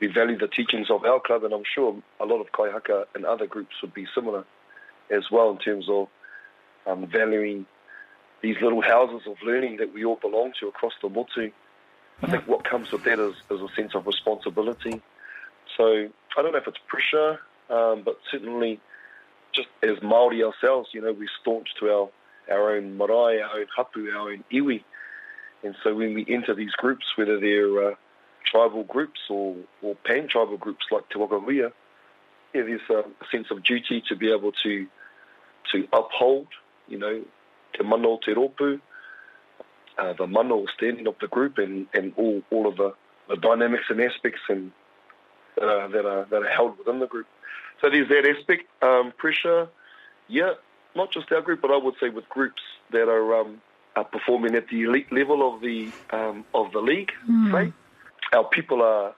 who 0.00 0.12
value 0.12 0.38
the 0.38 0.48
teachings 0.48 0.90
of 0.90 1.04
our 1.04 1.20
club, 1.20 1.44
and 1.44 1.52
I'm 1.52 1.64
sure 1.74 1.96
a 2.20 2.24
lot 2.24 2.40
of 2.40 2.52
kaihaka 2.52 3.04
and 3.14 3.24
other 3.24 3.46
groups 3.46 3.74
would 3.82 3.94
be 3.94 4.06
similar 4.14 4.44
as 5.10 5.24
well 5.32 5.50
in 5.50 5.58
terms 5.58 5.86
of 5.88 6.08
um, 6.86 7.06
valuing 7.06 7.66
these 8.42 8.56
little 8.62 8.82
houses 8.82 9.26
of 9.26 9.36
learning 9.44 9.78
that 9.78 9.92
we 9.92 10.04
all 10.04 10.16
belong 10.20 10.52
to 10.60 10.68
across 10.68 10.92
the 11.02 11.08
motu. 11.08 11.50
I 12.22 12.30
think 12.30 12.46
what 12.46 12.64
comes 12.64 12.92
with 12.92 13.04
that 13.04 13.18
is, 13.18 13.34
is 13.50 13.60
a 13.60 13.74
sense 13.74 13.94
of 13.94 14.06
responsibility. 14.06 15.00
So 15.76 16.08
I 16.36 16.42
don't 16.42 16.52
know 16.52 16.58
if 16.58 16.66
it's 16.66 16.78
pressure, 16.86 17.40
um, 17.70 18.02
but 18.04 18.18
certainly 18.30 18.80
just 19.54 19.68
as 19.82 19.98
Māori 19.98 20.44
ourselves, 20.44 20.90
you 20.92 21.00
know, 21.00 21.12
we're 21.12 21.28
staunch 21.40 21.68
to 21.80 21.90
our, 21.90 22.08
our 22.50 22.76
own 22.76 22.96
marae, 22.96 23.40
our 23.40 23.60
own 23.60 23.66
hapu, 23.76 24.10
our 24.10 24.30
own 24.30 24.44
iwi. 24.52 24.82
And 25.62 25.74
so 25.82 25.94
when 25.94 26.14
we 26.14 26.24
enter 26.28 26.54
these 26.54 26.72
groups, 26.72 27.04
whether 27.16 27.40
they're 27.40 27.90
uh, 27.90 27.94
tribal 28.44 28.84
groups 28.84 29.20
or, 29.28 29.56
or 29.82 29.96
pan-tribal 30.04 30.56
groups 30.56 30.86
like 30.90 31.08
Te 31.08 31.18
Waka 31.18 31.40
Huia, 31.40 31.72
yeah, 32.54 32.62
there's 32.62 32.80
a, 32.90 33.02
sense 33.30 33.48
of 33.50 33.62
duty 33.62 34.02
to 34.08 34.16
be 34.16 34.32
able 34.32 34.52
to 34.62 34.86
to 35.72 35.86
uphold, 35.92 36.46
you 36.86 36.98
know, 36.98 37.22
te 37.74 37.84
mano 37.84 38.18
te 38.24 38.32
ropu, 38.32 38.80
uh, 39.98 40.14
the 40.14 40.26
mano 40.26 40.64
standing 40.74 41.06
of 41.06 41.14
the 41.20 41.28
group 41.28 41.58
and, 41.58 41.86
and 41.92 42.14
all, 42.16 42.42
all 42.50 42.66
of 42.66 42.76
the, 42.76 42.94
the 43.28 43.36
dynamics 43.36 43.84
and 43.90 44.00
aspects 44.00 44.40
and 44.48 44.72
are, 45.60 45.88
that 45.88 46.06
are 46.06 46.26
that 46.30 46.42
are 46.42 46.48
held 46.48 46.78
within 46.78 47.00
the 47.00 47.06
group. 47.06 47.26
So 47.80 47.88
there's 47.90 48.08
that 48.08 48.26
aspect, 48.26 48.64
um, 48.82 49.12
pressure, 49.16 49.68
yeah, 50.28 50.52
not 50.96 51.12
just 51.12 51.30
our 51.32 51.40
group, 51.40 51.60
but 51.60 51.70
I 51.70 51.76
would 51.76 51.94
say 52.00 52.08
with 52.08 52.28
groups 52.28 52.62
that 52.90 53.08
are, 53.08 53.40
um, 53.40 53.60
are 53.96 54.04
performing 54.04 54.54
at 54.54 54.68
the 54.68 54.82
elite 54.82 55.12
level 55.12 55.54
of 55.54 55.60
the 55.60 55.92
um, 56.10 56.44
of 56.54 56.72
the 56.72 56.80
league. 56.80 57.12
Say, 57.52 57.72
our 58.32 58.44
people 58.44 58.82
are 58.82 59.14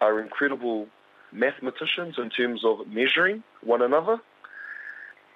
are 0.00 0.20
incredible 0.20 0.88
mathematicians 1.32 2.16
in 2.18 2.30
terms 2.30 2.64
of 2.64 2.86
measuring 2.88 3.42
one 3.62 3.82
another. 3.82 4.18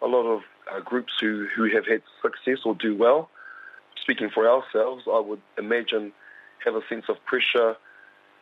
A 0.00 0.06
lot 0.06 0.24
of 0.26 0.42
uh, 0.72 0.80
groups 0.80 1.12
who, 1.20 1.46
who 1.54 1.64
have 1.74 1.86
had 1.86 2.02
success 2.22 2.58
or 2.64 2.74
do 2.74 2.96
well, 2.96 3.28
speaking 4.00 4.30
for 4.30 4.48
ourselves, 4.48 5.04
I 5.06 5.20
would 5.20 5.40
imagine 5.58 6.12
have 6.64 6.74
a 6.74 6.80
sense 6.88 7.04
of 7.08 7.16
pressure 7.24 7.76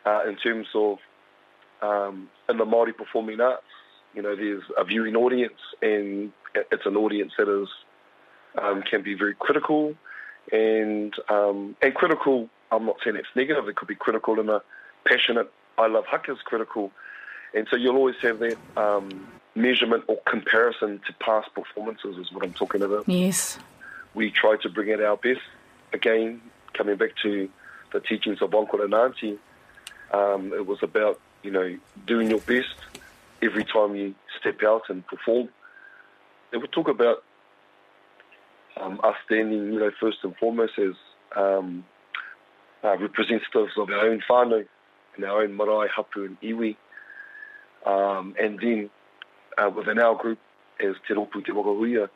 uh, 0.07 0.23
in 0.29 0.37
terms 0.37 0.69
of 0.75 0.99
um, 1.83 2.29
in 2.49 2.59
the 2.59 2.65
Māori 2.65 2.97
performing 2.97 3.41
arts. 3.41 3.63
You 4.15 4.23
know, 4.23 4.35
there's 4.35 4.63
a 4.77 4.85
viewing 4.85 5.17
audience, 5.17 5.61
and 5.83 6.33
it's 6.55 6.85
an 6.87 6.97
audience 6.97 7.33
that 7.39 7.49
is 7.49 7.69
um, 8.61 8.83
can 8.83 9.03
be 9.03 9.15
very 9.15 9.35
critical, 9.35 9.95
and 10.53 11.15
um, 11.29 11.77
and 11.81 11.95
critical. 11.95 12.49
I'm 12.73 12.87
not 12.87 12.97
saying 13.05 13.17
it's 13.17 13.29
negative. 13.35 13.69
It 13.69 13.77
could 13.77 13.89
be 13.89 13.95
critical 13.95 14.39
in 14.41 14.49
a 14.49 14.63
passionate. 15.05 15.51
I 15.79 15.87
love 15.87 16.05
Haka's 16.07 16.39
critical, 16.45 16.91
and 17.55 17.67
so 17.71 17.77
you'll 17.77 17.97
always 17.97 18.17
have 18.23 18.41
that 18.41 18.59
um, 18.77 19.29
measurement 19.55 20.05
or 20.09 20.19
comparison 20.27 21.01
to 21.07 21.13
past 21.21 21.55
performances. 21.55 22.19
Is 22.19 22.33
what 22.33 22.45
I'm 22.45 22.53
talking 22.53 22.83
about 22.83 23.09
Yes. 23.09 23.59
we 24.15 24.31
try 24.31 24.57
to 24.63 24.69
bring 24.69 24.93
out 24.93 25.01
our 25.03 25.17
best. 25.17 25.41
Again, 25.93 26.41
coming 26.75 26.97
back 26.97 27.11
to 27.23 27.49
the 27.93 28.01
teachings 28.01 28.43
of 28.43 28.55
Uncle 28.55 28.81
and 28.83 28.95
Auntie, 28.95 29.39
um, 30.13 30.53
it 30.53 30.67
was 30.67 30.83
about 30.83 31.21
you 31.45 31.53
know 31.53 31.79
doing 32.07 32.29
your 32.31 32.41
best 32.41 32.75
every 33.43 33.65
time 33.65 33.95
you 33.95 34.15
step 34.41 34.59
out 34.65 34.83
and 34.89 35.07
perform. 35.07 35.49
They 36.53 36.59
would 36.59 36.73
talk 36.73 36.89
about 36.89 37.23
um, 38.81 39.01
us 39.03 39.15
standing, 39.27 39.73
you 39.73 39.81
know, 39.81 39.91
first 40.01 40.19
and 40.23 40.35
foremost 40.37 40.73
as 40.79 40.95
um, 41.37 41.85
uh, 42.83 42.97
representatives 42.99 43.73
of 43.77 43.91
our 43.91 44.07
own 44.07 44.23
whānau 44.29 44.67
and 45.17 45.25
our 45.25 45.43
own 45.43 45.57
marae, 45.57 45.89
hapu 45.95 46.25
and 46.25 46.41
iwi. 46.41 46.77
Um, 47.87 48.35
and 48.39 48.59
then 48.61 48.91
uh, 49.59 49.71
within 49.71 49.99
our 49.99 50.15
group 50.15 50.39
as 50.81 50.95
Te 51.07 51.15
Ropu 51.15 51.45
Te 51.45 51.53
Wakahuia. 51.53 52.09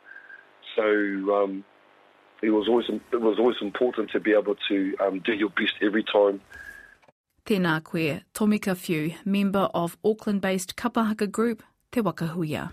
So 0.75 0.83
um, 0.83 1.63
it 2.41 2.49
was 2.49 2.67
always 2.67 2.85
it 2.89 3.21
was 3.21 3.37
always 3.39 3.57
important 3.61 4.11
to 4.11 4.19
be 4.19 4.33
able 4.33 4.55
to 4.67 4.95
um, 4.99 5.21
do 5.23 5.33
your 5.33 5.49
best 5.49 5.73
every 5.81 6.03
time. 6.03 6.41
Tēnā 7.45 7.83
koe, 7.83 8.21
Tomika 8.33 8.73
Whiu, 8.73 9.13
member 9.23 9.69
of 9.75 9.97
Auckland-based 10.03 10.75
kapahaka 10.75 11.29
group 11.29 11.61
Te 11.91 12.01
Wakahuia. 12.01 12.71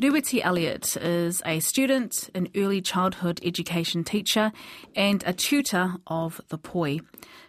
Reweti 0.00 0.40
Elliott 0.44 0.96
is 0.98 1.42
a 1.44 1.58
student, 1.58 2.30
an 2.32 2.46
early 2.54 2.80
childhood 2.80 3.40
education 3.42 4.04
teacher, 4.04 4.52
and 4.94 5.24
a 5.26 5.32
tutor 5.32 5.94
of 6.06 6.40
the 6.50 6.58
poi. 6.58 7.00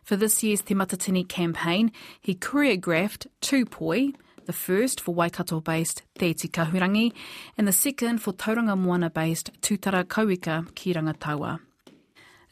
For 0.03 0.15
this 0.15 0.41
year's 0.41 0.63
Te 0.63 0.73
Matatini 0.73 1.27
campaign, 1.27 1.91
he 2.19 2.33
choreographed 2.33 3.27
two 3.41 3.63
poi, 3.67 4.13
the 4.47 4.53
first 4.53 4.99
for 4.99 5.13
Waikato-based 5.13 6.01
Te 6.17 6.33
Kahurangi, 6.33 7.13
and 7.57 7.67
the 7.67 7.71
second 7.71 8.19
for 8.19 8.33
Tauranga 8.33 8.77
Moana-based 8.77 9.51
Tūtara 9.61 10.05
Kauika 10.05 10.73
ki 10.73 10.93
Rangataua. 10.93 11.59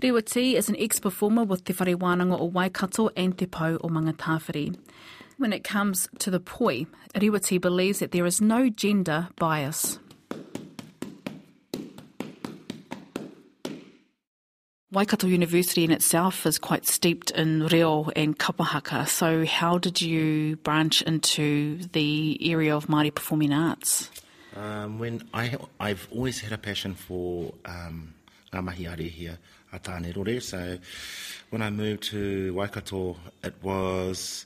Reweti 0.01 0.53
is 0.53 0.69
an 0.69 0.75
ex-performer 0.77 1.45
with 1.45 1.63
Te 1.63 1.73
Whare 1.73 1.97
Wānanga 1.97 2.39
o 2.39 2.49
Waikato 2.49 3.09
and 3.15 3.37
Te 3.37 3.45
Pou 3.47 3.79
o 3.81 3.87
Mangatāwhiri. 3.87 4.77
When 5.37 5.53
it 5.53 5.63
comes 5.63 6.07
to 6.19 6.29
the 6.29 6.39
poi, 6.39 6.85
Reweti 7.15 7.59
believes 7.59 7.99
that 7.99 8.11
there 8.11 8.25
is 8.25 8.41
no 8.41 8.69
gender 8.69 9.29
bias. 9.37 9.99
Waikato 14.95 15.27
University 15.27 15.83
in 15.83 15.91
itself 15.91 16.45
is 16.45 16.57
quite 16.57 16.87
steeped 16.87 17.29
in 17.31 17.67
reo 17.67 18.09
and 18.15 18.39
kapahaka, 18.39 19.05
so 19.05 19.45
how 19.45 19.77
did 19.77 20.01
you 20.01 20.55
branch 20.63 21.01
into 21.01 21.79
the 21.91 22.39
area 22.49 22.73
of 22.73 22.87
Māori 22.87 23.13
performing 23.13 23.51
arts? 23.51 24.09
Um, 24.55 24.97
when 24.97 25.27
I, 25.33 25.57
I've 25.81 26.07
always 26.11 26.39
had 26.39 26.53
a 26.53 26.57
passion 26.57 26.95
for 26.95 27.53
um, 27.65 28.13
ngā 28.53 28.63
mahi 28.63 28.87
are 28.87 28.95
here 28.95 29.37
a 29.73 29.79
tāne 29.79 30.15
rore, 30.15 30.39
so 30.39 30.77
when 31.49 31.61
I 31.61 31.69
moved 31.71 32.03
to 32.03 32.53
Waikato, 32.53 33.17
it 33.43 33.55
was 33.61 34.45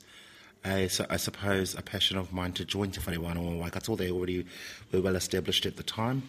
a, 0.64 0.90
I 1.08 1.16
suppose 1.16 1.76
a 1.76 1.82
passion 1.82 2.18
of 2.18 2.32
mine 2.32 2.54
to 2.54 2.64
join 2.64 2.90
Te 2.90 3.00
Whare 3.06 3.20
Wānanga 3.20 3.52
o 3.52 3.56
Waikato. 3.58 3.94
They 3.94 4.10
already 4.10 4.44
were 4.90 5.00
well 5.00 5.14
established 5.14 5.64
at 5.64 5.76
the 5.76 5.84
time. 5.84 6.24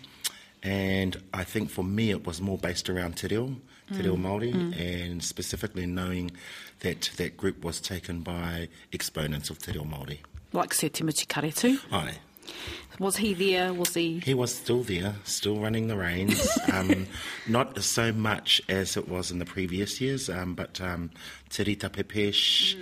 And 0.63 1.21
I 1.33 1.43
think 1.43 1.69
for 1.69 1.83
me 1.83 2.11
it 2.11 2.25
was 2.25 2.39
more 2.39 2.57
based 2.57 2.89
around 2.89 3.17
Te 3.17 3.27
Reo, 3.27 3.55
Te 3.91 4.01
Reo 4.03 4.15
Māori, 4.15 4.53
and 4.79 5.23
specifically 5.23 5.85
knowing 5.85 6.31
that 6.81 7.09
that 7.17 7.35
group 7.35 7.63
was 7.63 7.81
taken 7.81 8.21
by 8.21 8.69
exponents 8.91 9.49
of 9.49 9.57
Te 9.59 9.71
Reo 9.71 9.83
Māori. 9.83 10.19
Like 10.53 10.73
Sir 10.73 10.89
Timothy 10.89 11.25
Karetu. 11.25 11.79
Aye. 11.91 12.17
Was 12.99 13.17
he 13.17 13.33
there? 13.33 13.73
Was 13.73 13.93
he? 13.93 14.19
He 14.19 14.33
was 14.33 14.53
still 14.53 14.83
there, 14.83 15.15
still 15.23 15.57
running 15.57 15.87
the 15.87 15.97
reins. 15.97 16.47
um, 16.73 17.07
not 17.47 17.81
so 17.81 18.11
much 18.11 18.61
as 18.69 18.97
it 18.97 19.07
was 19.07 19.31
in 19.31 19.39
the 19.39 19.45
previous 19.45 19.99
years, 20.01 20.29
um, 20.29 20.53
but 20.53 20.79
um, 20.81 21.09
Pepesh 21.49 22.75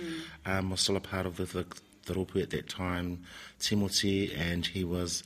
um, 0.44 0.70
was 0.70 0.80
still 0.80 0.96
a 0.96 1.00
part 1.00 1.26
of 1.26 1.36
the, 1.36 1.44
the, 1.44 1.66
the 2.04 2.14
ropu 2.14 2.42
at 2.42 2.50
that 2.50 2.68
time, 2.68 3.22
Timothy, 3.58 4.32
and 4.34 4.66
he 4.66 4.84
was 4.84 5.22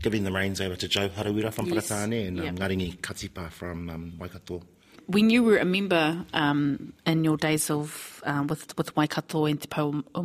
giving 0.00 0.24
the 0.24 0.32
reins 0.32 0.60
over 0.60 0.76
to 0.76 0.88
Joe 0.88 1.08
Harawira 1.08 1.52
from 1.52 1.66
Yes. 1.66 1.88
Paratane 1.88 2.28
and 2.28 2.36
Yep. 2.38 2.48
um, 2.48 2.56
Ngaringi 2.58 2.98
Katipa 2.98 3.50
from 3.50 3.90
um, 3.90 4.12
Waikato. 4.18 4.62
When 5.06 5.30
you 5.30 5.42
were 5.42 5.56
a 5.56 5.64
member 5.64 6.24
um, 6.34 6.92
in 7.06 7.24
your 7.24 7.38
days 7.38 7.70
of 7.70 8.22
um, 8.26 8.46
with 8.46 8.76
with 8.76 8.94
Waikato 8.94 9.46
and 9.46 9.60
Te 9.60 9.66
Pou 9.66 10.04
o 10.14 10.22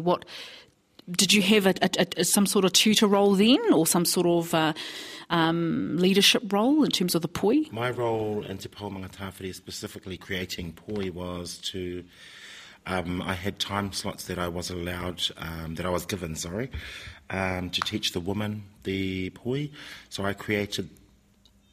what 0.00 0.24
did 1.10 1.32
you 1.32 1.42
have 1.42 1.66
a, 1.66 1.74
a, 1.82 2.06
a, 2.16 2.24
some 2.24 2.46
sort 2.46 2.64
of 2.64 2.72
tutor 2.72 3.06
role 3.06 3.34
then, 3.34 3.58
or 3.72 3.86
some 3.86 4.04
sort 4.04 4.26
of 4.26 4.54
uh, 4.54 4.72
um, 5.30 5.96
leadership 5.98 6.50
role 6.52 6.82
in 6.82 6.90
terms 6.90 7.14
of 7.14 7.22
the 7.22 7.28
poi? 7.28 7.62
My 7.70 7.90
role 7.90 8.44
in 8.44 8.58
Te 8.58 8.68
Pou 8.68 8.90
Mangatāwhiri, 8.90 9.54
specifically 9.54 10.16
creating 10.16 10.72
poi, 10.72 11.10
was 11.10 11.58
to. 11.72 12.02
Um, 12.86 13.20
I 13.22 13.34
had 13.34 13.58
time 13.58 13.92
slots 13.92 14.26
that 14.26 14.38
I 14.38 14.48
was 14.48 14.70
allowed, 14.70 15.22
um, 15.38 15.74
that 15.74 15.84
I 15.84 15.90
was 15.90 16.06
given, 16.06 16.36
sorry, 16.36 16.70
um, 17.30 17.70
to 17.70 17.80
teach 17.80 18.12
the 18.12 18.20
women 18.20 18.64
the 18.84 19.30
poi. 19.30 19.70
So 20.08 20.24
I 20.24 20.32
created 20.32 20.88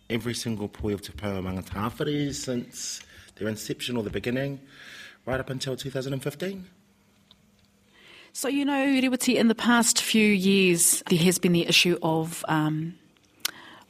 every 0.09 0.33
single 0.33 0.67
poi 0.67 0.93
of 0.93 1.01
Te 1.01 1.11
Pou 1.13 1.41
Mangatāwhiri 1.41 2.33
since 2.33 3.01
their 3.35 3.47
inception 3.47 3.97
or 3.97 4.03
the 4.03 4.09
beginning, 4.09 4.59
right 5.25 5.39
up 5.39 5.49
until 5.49 5.75
2015. 5.75 6.65
So, 8.35 8.47
you 8.47 8.65
know, 8.65 8.73
Reweti, 8.73 9.35
in 9.35 9.47
the 9.47 9.55
past 9.55 10.01
few 10.01 10.27
years, 10.27 11.03
there 11.07 11.19
has 11.19 11.37
been 11.37 11.53
the 11.53 11.67
issue 11.67 11.99
of 12.01 12.43
um, 12.47 12.95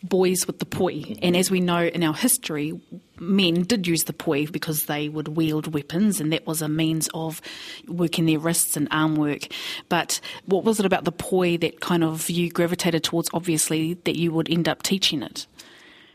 boys 0.03 0.45
with 0.45 0.59
the 0.59 0.65
poi. 0.65 1.15
And 1.21 1.35
as 1.35 1.49
we 1.49 1.59
know 1.59 1.85
in 1.85 2.03
our 2.03 2.13
history, 2.13 2.79
men 3.19 3.63
did 3.63 3.87
use 3.87 4.03
the 4.03 4.13
poi 4.13 4.45
because 4.45 4.85
they 4.85 5.09
would 5.09 5.29
wield 5.29 5.73
weapons, 5.73 6.19
and 6.19 6.31
that 6.33 6.45
was 6.45 6.61
a 6.61 6.67
means 6.67 7.09
of 7.13 7.41
working 7.87 8.25
their 8.25 8.39
wrists 8.39 8.75
and 8.77 8.87
arm 8.91 9.15
work. 9.15 9.47
But 9.89 10.19
what 10.45 10.63
was 10.63 10.79
it 10.79 10.85
about 10.85 11.05
the 11.05 11.11
poi 11.11 11.57
that 11.57 11.79
kind 11.79 12.03
of 12.03 12.29
you 12.29 12.51
gravitated 12.51 13.03
towards, 13.03 13.29
obviously, 13.33 13.95
that 14.03 14.17
you 14.17 14.31
would 14.33 14.49
end 14.49 14.67
up 14.67 14.83
teaching 14.83 15.23
it? 15.23 15.47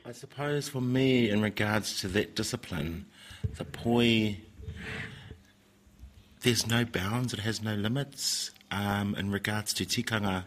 I 0.05 0.13
suppose 0.13 0.69
for 0.69 0.81
me, 0.81 1.29
in 1.31 1.43
regards 1.43 2.01
to 2.01 2.09
that 2.09 2.35
discipline, 2.35 3.07
the 3.57 3.65
poi, 3.65 4.39
there's 6.43 6.67
no 6.67 6.85
bounds, 6.85 7.33
it 7.33 7.41
has 7.41 7.63
no 7.63 7.75
limits. 7.75 8.53
Um, 8.71 9.15
in 9.15 9.31
regards 9.31 9.73
to 9.75 9.87
tikanga, 9.87 10.45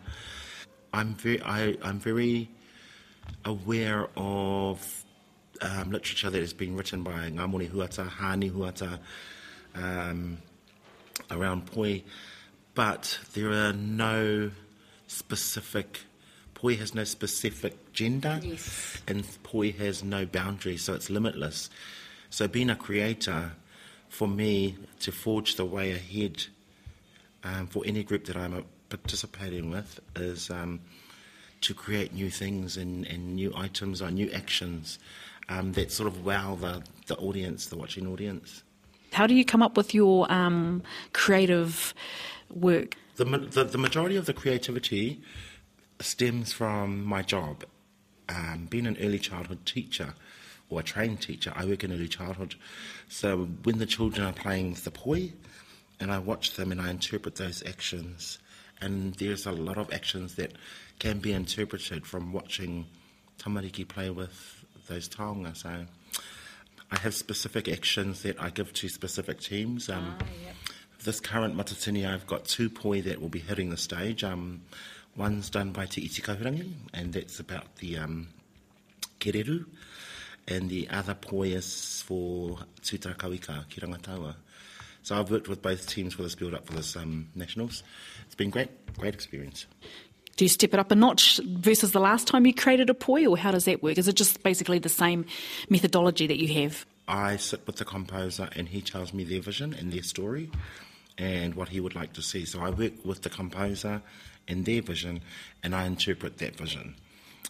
I'm 0.93 1.15
very, 1.15 1.41
I, 1.41 1.75
I'm 1.81 1.99
very 1.99 2.49
aware 3.45 4.07
of 4.15 5.03
um, 5.61 5.91
literature 5.91 6.29
that 6.29 6.41
is 6.41 6.53
being 6.53 6.75
written 6.75 7.03
by 7.03 7.29
Ngāmoni 7.29 7.69
Huata, 7.69 8.07
Hāni 8.09 8.51
Huata, 8.51 8.99
um, 9.75 10.37
around 11.29 11.65
poi, 11.67 12.03
but 12.73 13.19
there 13.33 13.51
are 13.51 13.73
no 13.73 14.51
specific. 15.07 16.01
Poi 16.53 16.75
has 16.77 16.93
no 16.93 17.03
specific 17.03 17.91
gender, 17.93 18.39
Yes. 18.43 18.97
and 19.07 19.25
poi 19.43 19.71
has 19.73 20.03
no 20.03 20.25
boundaries, 20.25 20.83
so 20.83 20.93
it's 20.93 21.09
limitless. 21.09 21.69
So 22.29 22.47
being 22.47 22.69
a 22.69 22.75
creator, 22.75 23.53
for 24.09 24.27
me, 24.27 24.77
to 24.99 25.11
forge 25.11 25.55
the 25.55 25.65
way 25.65 25.91
ahead 25.91 26.45
um, 27.43 27.67
for 27.67 27.83
any 27.85 28.03
group 28.03 28.25
that 28.25 28.37
I'm 28.37 28.63
participating 28.89 29.71
with 29.71 29.99
is 30.15 30.49
um, 30.49 30.81
to 31.61 31.73
create 31.73 32.13
new 32.13 32.29
things 32.29 32.77
and, 32.77 33.05
and 33.07 33.35
new 33.35 33.53
items 33.55 34.01
or 34.01 34.11
new 34.11 34.29
actions 34.31 34.99
um, 35.49 35.73
that 35.73 35.91
sort 35.91 36.07
of 36.07 36.25
wow 36.25 36.55
the, 36.55 36.83
the 37.07 37.15
audience, 37.17 37.67
the 37.67 37.77
watching 37.77 38.07
audience. 38.07 38.63
How 39.13 39.27
do 39.27 39.35
you 39.35 39.43
come 39.43 39.61
up 39.61 39.75
with 39.75 39.93
your 39.93 40.31
um, 40.31 40.83
creative 41.13 41.93
work? 42.49 42.95
The, 43.17 43.25
the, 43.25 43.63
the 43.65 43.77
majority 43.77 44.15
of 44.15 44.25
the 44.25 44.33
creativity 44.33 45.21
stems 45.99 46.53
from 46.53 47.03
my 47.03 47.21
job. 47.21 47.63
Um, 48.29 48.67
being 48.69 48.87
an 48.87 48.97
early 49.01 49.19
childhood 49.19 49.65
teacher 49.65 50.13
or 50.69 50.79
a 50.79 50.83
trained 50.83 51.21
teacher, 51.21 51.51
I 51.53 51.65
work 51.65 51.83
in 51.83 51.91
early 51.91 52.07
childhood. 52.07 52.55
So 53.09 53.45
when 53.63 53.79
the 53.79 53.85
children 53.85 54.25
are 54.25 54.33
playing 54.33 54.71
with 54.71 54.85
the 54.85 54.91
poi, 54.91 55.33
and 55.99 56.11
I 56.11 56.19
watch 56.19 56.55
them 56.55 56.71
and 56.71 56.81
I 56.81 56.89
interpret 56.89 57.35
those 57.35 57.61
actions, 57.67 58.39
and 58.79 59.13
there's 59.15 59.45
a 59.45 59.51
lot 59.51 59.77
of 59.77 59.93
actions 59.93 60.35
that 60.35 60.53
can 61.01 61.17
be 61.17 61.33
interpreted 61.33 62.05
from 62.05 62.31
watching 62.31 62.85
tamariki 63.39 63.87
play 63.87 64.11
with 64.11 64.63
those 64.87 65.09
taonga. 65.09 65.57
So 65.57 65.87
I 66.91 66.97
have 66.99 67.15
specific 67.15 67.67
actions 67.67 68.21
that 68.21 68.39
I 68.39 68.51
give 68.51 68.71
to 68.73 68.87
specific 68.87 69.39
teams. 69.41 69.89
Um, 69.89 70.15
This 71.03 71.19
current 71.19 71.57
matatini, 71.57 72.05
I've 72.07 72.27
got 72.27 72.45
two 72.45 72.69
poi 72.69 73.01
that 73.01 73.19
will 73.19 73.29
be 73.29 73.39
hitting 73.39 73.71
the 73.71 73.77
stage. 73.77 74.23
Um, 74.23 74.61
one's 75.15 75.49
done 75.49 75.71
by 75.71 75.87
Te 75.87 76.05
Iti 76.05 76.21
Kahurangi, 76.21 76.73
and 76.93 77.13
that's 77.13 77.39
about 77.39 77.77
the 77.77 77.97
um, 77.97 78.27
kereru, 79.19 79.65
and 80.47 80.69
the 80.69 80.87
other 80.89 81.15
poi 81.15 81.47
is 81.47 82.03
for 82.05 82.59
Tūtara 82.83 83.17
Kauika, 83.17 83.67
ki. 83.69 83.81
So 85.01 85.17
I've 85.17 85.31
worked 85.31 85.47
with 85.47 85.63
both 85.63 85.87
teams 85.87 86.13
for 86.13 86.21
this 86.21 86.35
build-up 86.35 86.67
for 86.67 86.73
this 86.73 86.95
um, 86.95 87.29
nationals. 87.33 87.81
It's 88.27 88.35
been 88.35 88.51
great, 88.51 88.69
great 88.95 89.15
experience. 89.15 89.65
Do 90.37 90.45
you 90.45 90.49
step 90.49 90.73
it 90.73 90.79
up 90.79 90.91
a 90.91 90.95
notch 90.95 91.39
versus 91.43 91.91
the 91.91 91.99
last 91.99 92.27
time 92.27 92.45
you 92.45 92.53
created 92.53 92.89
a 92.89 92.93
poi, 92.93 93.27
or 93.27 93.37
how 93.37 93.51
does 93.51 93.65
that 93.65 93.83
work? 93.83 93.97
Is 93.97 94.07
it 94.07 94.15
just 94.15 94.41
basically 94.43 94.79
the 94.79 94.89
same 94.89 95.25
methodology 95.69 96.27
that 96.27 96.39
you 96.39 96.61
have? 96.63 96.85
I 97.07 97.35
sit 97.37 97.67
with 97.67 97.75
the 97.75 97.85
composer 97.85 98.49
and 98.55 98.69
he 98.69 98.81
tells 98.81 99.13
me 99.13 99.23
their 99.23 99.41
vision 99.41 99.73
and 99.73 99.91
their 99.91 100.03
story 100.03 100.49
and 101.17 101.55
what 101.55 101.69
he 101.69 101.79
would 101.79 101.95
like 101.95 102.13
to 102.13 102.21
see. 102.21 102.45
So 102.45 102.61
I 102.61 102.69
work 102.69 102.93
with 103.03 103.21
the 103.21 103.29
composer 103.29 104.01
and 104.47 104.65
their 104.65 104.81
vision 104.81 105.21
and 105.61 105.75
I 105.75 105.85
interpret 105.85 106.37
that 106.37 106.55
vision. 106.55 106.95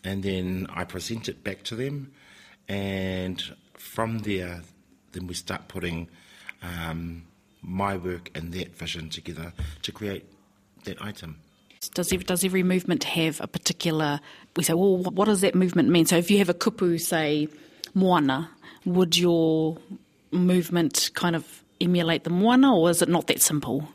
And 0.04 0.24
then 0.24 0.68
I 0.70 0.84
present 0.84 1.30
it 1.30 1.44
back 1.44 1.64
to 1.64 1.76
them 1.76 2.12
and 2.68 3.42
from 3.74 4.20
there 4.20 4.62
then 5.12 5.28
we 5.28 5.34
start 5.34 5.68
putting 5.68 6.08
um, 6.62 7.24
my 7.62 7.98
work 7.98 8.32
and 8.34 8.54
that 8.54 8.76
vision 8.76 9.10
together 9.10 9.54
to 9.82 9.92
create 9.92 10.26
that 10.86 11.02
item. 11.02 11.38
Does 11.90 12.14
every, 12.14 12.24
does 12.24 12.44
every 12.44 12.62
movement 12.62 13.04
have 13.06 13.42
a 13.42 13.48
particular? 13.48 14.20
We 14.56 14.64
say, 14.64 14.74
well, 14.74 14.98
what 14.98 15.26
does 15.26 15.42
that 15.42 15.56
movement 15.56 15.90
mean? 15.90 16.06
So 16.06 16.16
if 16.16 16.30
you 16.30 16.38
have 16.38 16.50
a 16.50 16.54
kupu, 16.54 17.02
say 17.02 17.48
moana, 17.96 18.52
would 18.86 19.18
your 19.18 19.78
movement 20.32 21.10
kind 21.16 21.36
of 21.36 21.64
emulate 21.82 22.24
the 22.24 22.30
moana, 22.30 22.78
or 22.78 22.92
is 22.92 23.02
it 23.02 23.10
not 23.10 23.26
that 23.28 23.42
simple? 23.42 23.90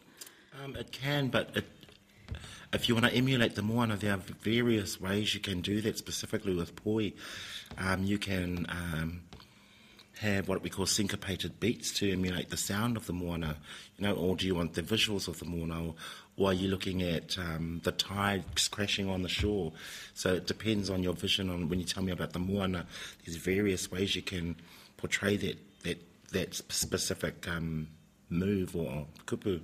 Um, 0.63 0.75
it 0.75 0.91
can, 0.91 1.29
but 1.29 1.51
it, 1.55 1.65
if 2.73 2.89
you 2.89 2.97
want 2.97 3.07
to 3.07 3.15
emulate 3.15 3.55
the 3.55 3.63
moana, 3.63 3.97
there 3.97 4.15
are 4.15 4.21
various 4.43 5.01
ways 5.01 5.33
you 5.33 5.41
can 5.41 5.61
do 5.61 5.81
that, 5.83 5.97
specifically 5.97 6.57
with 6.57 6.75
poi. 6.75 7.13
Um, 7.79 8.03
you 8.03 8.19
can 8.19 8.67
um, 8.69 9.23
have 10.19 10.49
what 10.49 10.63
we 10.63 10.71
call 10.71 10.87
syncopated 10.87 11.61
beats 11.61 11.93
to 12.01 12.11
emulate 12.11 12.51
the 12.51 12.57
sound 12.57 12.97
of 12.97 13.07
the 13.07 13.13
moana, 13.13 13.59
you 13.97 14.07
know, 14.07 14.15
or 14.15 14.35
do 14.35 14.45
you 14.45 14.57
want 14.57 14.75
the 14.75 14.83
visuals 14.83 15.29
of 15.29 15.39
the 15.39 15.45
moana, 15.45 15.87
or, 15.87 15.95
or 16.37 16.51
are 16.51 16.55
looking 16.69 17.03
at 17.03 17.39
um, 17.39 17.81
the 17.85 17.93
tides 17.93 18.69
crashing 18.69 19.09
on 19.09 19.23
the 19.23 19.29
shore? 19.29 19.73
So 20.15 20.35
it 20.35 20.47
depends 20.47 20.91
on 20.91 21.03
your 21.03 21.15
vision 21.15 21.51
on 21.51 21.69
when 21.69 21.79
you 21.79 21.85
tell 21.85 22.03
me 22.03 22.13
about 22.13 22.33
the 22.33 22.39
moana. 22.39 22.87
There's 23.25 23.37
various 23.37 23.91
ways 23.91 24.15
you 24.15 24.23
can 24.23 24.57
portray 24.97 25.37
that 25.37 25.59
that 25.85 26.03
that 26.33 26.55
specific 26.55 27.49
um, 27.49 27.89
move 28.29 28.77
or 28.77 29.07
kupu. 29.27 29.61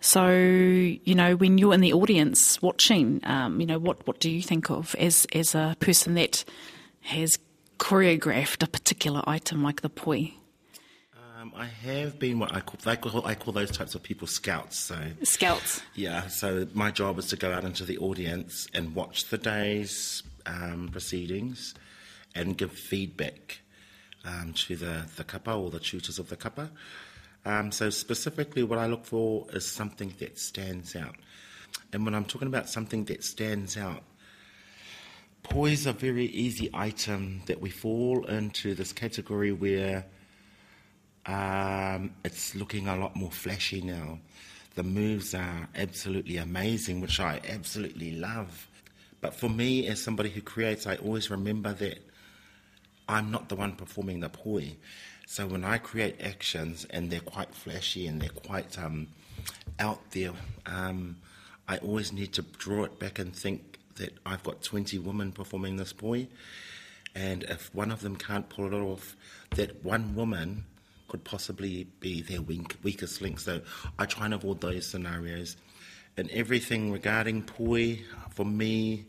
So 0.00 0.30
you 0.30 1.14
know, 1.14 1.36
when 1.36 1.58
you're 1.58 1.74
in 1.74 1.80
the 1.80 1.92
audience 1.92 2.60
watching, 2.60 3.20
um, 3.24 3.60
you 3.60 3.66
know, 3.66 3.78
what 3.78 4.06
what 4.06 4.20
do 4.20 4.30
you 4.30 4.42
think 4.42 4.70
of 4.70 4.94
as 4.96 5.26
as 5.32 5.54
a 5.54 5.76
person 5.80 6.14
that 6.14 6.44
has 7.02 7.38
choreographed 7.78 8.62
a 8.62 8.66
particular 8.66 9.22
item 9.26 9.62
like 9.62 9.80
the 9.80 9.88
poi? 9.88 10.34
Um, 11.42 11.52
I 11.56 11.64
have 11.64 12.20
been 12.20 12.38
what 12.38 12.54
I 12.54 12.60
call, 12.60 12.78
I 12.86 12.94
call 12.94 13.26
I 13.26 13.34
call 13.34 13.52
those 13.52 13.72
types 13.72 13.96
of 13.96 14.02
people 14.04 14.28
scouts. 14.28 14.76
So 14.78 14.96
Scouts. 15.24 15.82
yeah, 15.96 16.28
so 16.28 16.68
my 16.72 16.92
job 16.92 17.18
is 17.18 17.26
to 17.28 17.36
go 17.36 17.52
out 17.52 17.64
into 17.64 17.84
the 17.84 17.98
audience 17.98 18.68
and 18.72 18.94
watch 18.94 19.24
the 19.24 19.38
day's 19.38 20.22
um, 20.46 20.90
proceedings 20.92 21.74
and 22.36 22.56
give 22.56 22.70
feedback 22.70 23.58
um, 24.24 24.52
to 24.52 24.76
the, 24.76 25.06
the 25.16 25.24
kapa 25.24 25.52
or 25.52 25.68
the 25.68 25.80
tutors 25.80 26.20
of 26.20 26.28
the 26.28 26.36
kapa. 26.36 26.70
Um, 27.44 27.72
so 27.72 27.90
specifically, 27.90 28.62
what 28.62 28.78
I 28.78 28.86
look 28.86 29.04
for 29.04 29.48
is 29.52 29.66
something 29.66 30.14
that 30.20 30.38
stands 30.38 30.94
out. 30.94 31.16
And 31.92 32.04
when 32.04 32.14
I'm 32.14 32.24
talking 32.24 32.46
about 32.46 32.68
something 32.68 33.06
that 33.06 33.24
stands 33.24 33.76
out, 33.76 34.04
poi 35.42 35.70
is 35.70 35.86
a 35.86 35.92
very 35.92 36.26
easy 36.26 36.70
item 36.72 37.42
that 37.46 37.60
we 37.60 37.68
fall 37.68 38.24
into 38.26 38.76
this 38.76 38.92
category 38.92 39.50
where 39.50 40.04
um, 41.26 42.14
it's 42.24 42.54
looking 42.54 42.88
a 42.88 42.96
lot 42.96 43.14
more 43.14 43.30
flashy 43.30 43.80
now. 43.80 44.18
The 44.74 44.82
moves 44.82 45.34
are 45.34 45.68
absolutely 45.76 46.38
amazing, 46.38 47.00
which 47.00 47.20
I 47.20 47.40
absolutely 47.48 48.12
love. 48.12 48.68
But 49.20 49.34
for 49.34 49.48
me, 49.48 49.86
as 49.86 50.02
somebody 50.02 50.30
who 50.30 50.40
creates, 50.40 50.86
I 50.86 50.96
always 50.96 51.30
remember 51.30 51.72
that 51.74 51.98
I'm 53.08 53.30
not 53.30 53.48
the 53.48 53.56
one 53.56 53.72
performing 53.72 54.20
the 54.20 54.28
poi. 54.28 54.76
So 55.26 55.46
when 55.46 55.64
I 55.64 55.78
create 55.78 56.20
actions 56.20 56.86
and 56.90 57.10
they're 57.10 57.20
quite 57.20 57.54
flashy 57.54 58.06
and 58.06 58.20
they're 58.20 58.28
quite 58.30 58.78
um, 58.78 59.08
out 59.78 60.10
there, 60.10 60.32
um, 60.66 61.16
I 61.68 61.78
always 61.78 62.12
need 62.12 62.32
to 62.34 62.42
draw 62.42 62.84
it 62.84 62.98
back 62.98 63.18
and 63.18 63.34
think 63.34 63.78
that 63.96 64.12
I've 64.26 64.42
got 64.42 64.62
20 64.62 64.98
women 64.98 65.32
performing 65.32 65.76
this 65.76 65.92
poi. 65.92 66.26
And 67.14 67.44
if 67.44 67.72
one 67.74 67.92
of 67.92 68.00
them 68.00 68.16
can't 68.16 68.48
pull 68.48 68.66
it 68.66 68.72
off, 68.72 69.16
that 69.50 69.84
one 69.84 70.14
woman 70.14 70.64
could 71.12 71.24
possibly 71.24 71.86
be 72.00 72.22
their 72.22 72.40
weak, 72.40 72.74
weakest 72.82 73.20
link. 73.20 73.38
So 73.38 73.60
I 73.98 74.06
try 74.06 74.24
and 74.24 74.32
avoid 74.32 74.62
those 74.62 74.86
scenarios. 74.86 75.58
And 76.16 76.30
everything 76.30 76.90
regarding 76.90 77.42
poi, 77.42 78.00
for 78.30 78.46
me, 78.46 79.04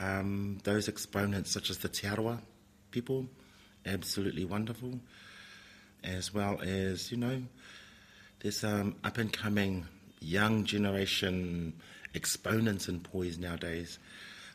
um, 0.00 0.58
those 0.64 0.88
exponents 0.88 1.52
such 1.52 1.70
as 1.70 1.78
the 1.78 1.88
Te 1.88 2.08
Arawa 2.08 2.40
people, 2.90 3.28
absolutely 3.86 4.44
wonderful. 4.44 4.98
As 6.02 6.34
well 6.34 6.60
as, 6.62 7.12
you 7.12 7.16
know, 7.16 7.40
there's 8.40 8.64
um, 8.64 8.96
up 9.04 9.16
and 9.18 9.32
coming 9.32 9.86
young 10.20 10.64
generation 10.64 11.74
exponents 12.12 12.88
in 12.88 12.98
poise 12.98 13.38
nowadays. 13.38 14.00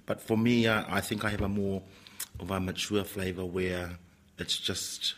But 0.06 0.20
for 0.20 0.38
me, 0.38 0.68
uh, 0.68 0.84
I 0.90 1.00
think 1.00 1.24
I 1.24 1.30
have 1.30 1.42
a 1.42 1.48
more 1.48 1.84
of 2.38 2.52
a 2.52 2.60
mature 2.60 3.06
flavour 3.06 3.46
where 3.46 3.92
it's 4.38 4.58
just, 4.58 5.16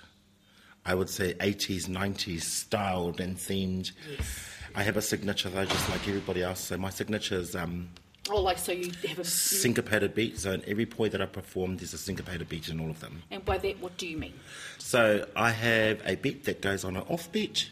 I 0.86 0.94
would 0.96 1.10
say, 1.10 1.34
80s, 1.36 1.86
90s 1.88 2.42
styled 2.42 3.20
and 3.22 3.38
themed. 3.38 3.92
Yes. 4.10 4.40
I 4.76 4.84
have 4.84 4.98
a 4.98 5.02
signature 5.02 5.50
though, 5.50 5.66
just 5.66 5.90
like 5.90 6.08
everybody 6.08 6.44
else. 6.44 6.60
So 6.60 6.78
my 6.78 6.90
signature 6.90 7.36
is 7.38 7.56
um, 7.56 7.90
Oh, 8.30 8.42
like 8.42 8.58
so 8.58 8.72
you 8.72 8.92
have 9.08 9.20
a. 9.20 9.24
syncopated 9.26 10.16
beat. 10.16 10.40
So 10.40 10.54
in 10.54 10.64
every 10.66 10.86
poi 10.86 11.10
that 11.10 11.22
I 11.22 11.26
perform, 11.26 11.78
there's 11.78 11.94
a 11.94 11.98
syncopated 11.98 12.48
beat 12.50 12.70
in 12.70 12.80
all 12.80 12.90
of 12.90 13.00
them. 13.02 13.22
And 13.32 13.44
by 13.44 13.58
that, 13.58 13.80
what 13.82 13.98
do 13.98 14.08
you 14.08 14.18
mean? 14.18 14.34
So 14.78 15.28
I 15.36 15.52
have 15.52 16.02
a 16.06 16.16
beat 16.16 16.46
that 16.46 16.62
goes 16.62 16.84
on 16.86 16.96
an 16.96 17.04
off 17.10 17.32
beat, 17.32 17.70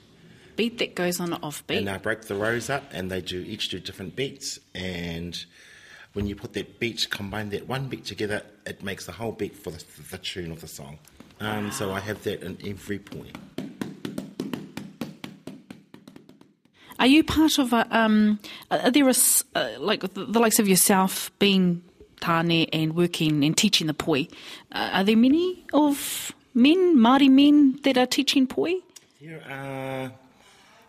Beat 0.58 0.78
that 0.80 0.93
goes 0.95 1.19
on 1.21 1.32
an 1.32 1.39
offbeat. 1.39 1.78
and 1.78 1.89
I 1.89 1.97
break 1.97 2.24
the 2.24 2.36
rows 2.36 2.69
up, 2.69 2.84
and 2.91 3.10
they 3.10 3.21
do 3.21 3.39
each 3.39 3.69
do 3.69 3.80
different 3.80 4.17
beats. 4.17 4.60
And 4.76 5.43
when 6.13 6.28
you 6.28 6.36
put 6.36 6.52
that 6.54 6.78
beat, 6.80 7.08
combine 7.10 7.50
that 7.52 7.67
one 7.69 7.88
beat 7.88 8.04
together, 8.04 8.43
it 8.65 8.84
makes 8.84 9.06
the 9.06 9.13
whole 9.13 9.32
beat 9.32 9.56
for 9.56 9.71
the, 9.71 9.82
the 10.12 10.17
tune 10.17 10.52
of 10.52 10.60
the 10.60 10.67
song. 10.67 11.00
Um, 11.41 11.71
So 11.71 11.91
I 11.91 11.99
have 11.99 12.23
that 12.23 12.43
in 12.43 12.58
every 12.65 12.99
poi. 12.99 13.32
Are 16.99 17.08
you 17.08 17.23
part 17.23 17.58
of 17.58 17.73
a? 17.73 17.88
Um, 17.89 18.39
are 18.69 18.91
there 18.91 19.10
a 19.10 19.15
uh, 19.56 19.69
like 19.80 20.01
the, 20.01 20.25
the 20.25 20.39
likes 20.39 20.60
of 20.60 20.67
yourself 20.67 21.32
being 21.39 21.82
tane 22.19 22.69
and 22.71 22.95
working 22.95 23.43
and 23.43 23.58
teaching 23.58 23.88
the 23.88 23.95
poi? 23.95 24.27
Uh, 24.71 24.89
are 24.93 25.04
there 25.04 25.17
many 25.17 25.65
of 25.73 26.32
men, 26.54 26.95
Māori 26.95 27.30
men, 27.30 27.80
that 27.84 27.97
are 27.97 28.06
teaching 28.06 28.45
poi? 28.45 28.75
There 29.19 29.41
are 29.49 30.12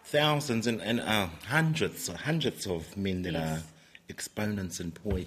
thousands 0.05 0.67
and, 0.67 0.83
and 0.83 1.01
uh, 1.01 1.29
hundreds, 1.49 2.09
hundreds 2.09 2.67
of 2.67 2.95
men 2.95 3.23
that 3.23 3.35
are 3.35 3.63
exponents 4.11 4.81
in 4.81 4.91
poi. 4.91 5.25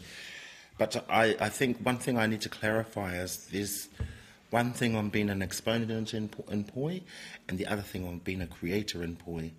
But 0.77 1.03
I, 1.09 1.35
I 1.39 1.49
think 1.49 1.79
one 1.79 1.97
thing 1.97 2.19
I 2.19 2.27
need 2.27 2.41
to 2.41 2.49
clarify 2.49 3.15
is 3.15 3.47
there's 3.51 3.87
one 4.61 4.71
thing 4.79 4.95
on 4.95 5.09
being 5.09 5.29
an 5.29 5.41
exponent 5.41 6.13
in, 6.13 6.29
in 6.49 6.63
poi, 6.63 7.01
and 7.47 7.57
the 7.57 7.67
other 7.67 7.81
thing 7.91 8.07
on 8.07 8.15
being 8.27 8.41
a 8.41 8.47
creator 8.47 9.03
in 9.03 9.13
poi. 9.17 9.51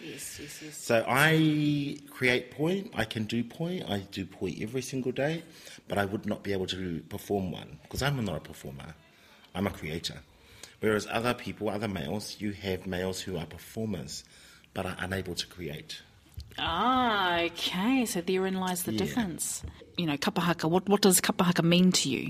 Yes, 0.00 0.38
yes, 0.40 0.62
yes. 0.64 0.76
So 0.88 1.04
I 1.08 1.98
create 2.16 2.44
poi, 2.56 2.84
I 2.94 3.04
can 3.12 3.24
do 3.24 3.42
poi, 3.42 3.82
I 3.96 3.98
do 4.16 4.22
poi 4.24 4.50
every 4.66 4.82
single 4.82 5.12
day, 5.24 5.42
but 5.88 5.98
I 5.98 6.04
would 6.04 6.26
not 6.32 6.40
be 6.46 6.52
able 6.56 6.66
to 6.68 7.00
perform 7.14 7.50
one 7.50 7.70
because 7.82 8.02
I'm 8.02 8.24
not 8.24 8.36
a 8.36 8.44
performer, 8.52 8.94
I'm 9.54 9.66
a 9.66 9.70
creator. 9.80 10.18
Whereas 10.82 11.06
other 11.18 11.34
people, 11.34 11.68
other 11.68 11.88
males, 11.88 12.36
you 12.42 12.52
have 12.52 12.86
males 12.86 13.20
who 13.24 13.36
are 13.36 13.46
performers 13.46 14.24
but 14.74 14.86
are 14.86 14.96
unable 15.06 15.34
to 15.34 15.46
create. 15.54 15.92
Ah, 16.58 17.40
okay. 17.50 18.06
So 18.06 18.20
therein 18.20 18.56
lies 18.64 18.84
the 18.84 18.92
Yeah. 18.92 18.98
difference. 19.04 19.62
You 19.98 20.06
know, 20.06 20.16
kapahaka. 20.16 20.70
What 20.74 20.88
what 20.88 21.00
does 21.06 21.20
kapahaka 21.20 21.62
mean 21.74 21.92
to 22.00 22.06
you? 22.14 22.24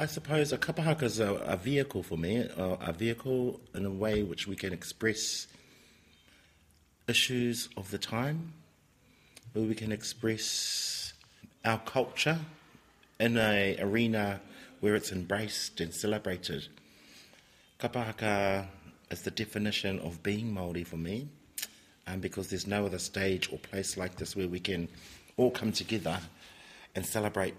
I 0.00 0.06
suppose 0.06 0.52
a 0.52 0.58
kapahaka 0.58 1.02
is 1.02 1.18
a, 1.18 1.34
a 1.34 1.56
vehicle 1.56 2.04
for 2.04 2.16
me, 2.16 2.36
a, 2.36 2.62
a 2.80 2.92
vehicle 2.92 3.60
in 3.74 3.84
a 3.84 3.90
way 3.90 4.22
which 4.22 4.46
we 4.46 4.54
can 4.54 4.72
express 4.72 5.48
issues 7.08 7.68
of 7.76 7.90
the 7.90 7.98
time, 7.98 8.52
where 9.54 9.64
we 9.64 9.74
can 9.74 9.90
express 9.90 11.14
our 11.64 11.80
culture 11.80 12.38
in 13.18 13.36
a 13.38 13.76
arena 13.80 14.40
where 14.78 14.94
it's 14.94 15.10
embraced 15.10 15.80
and 15.80 15.92
celebrated. 15.92 16.68
Kapahaka 17.80 18.68
is 19.10 19.22
the 19.22 19.32
definition 19.32 19.98
of 19.98 20.22
being 20.22 20.54
Māori 20.54 20.86
for 20.86 20.96
me, 20.96 21.26
um, 22.06 22.20
because 22.20 22.50
there's 22.50 22.68
no 22.68 22.86
other 22.86 22.98
stage 22.98 23.52
or 23.52 23.58
place 23.58 23.96
like 23.96 24.14
this 24.14 24.36
where 24.36 24.46
we 24.46 24.60
can 24.60 24.88
all 25.36 25.50
come 25.50 25.72
together 25.72 26.20
and 26.94 27.04
celebrate 27.04 27.54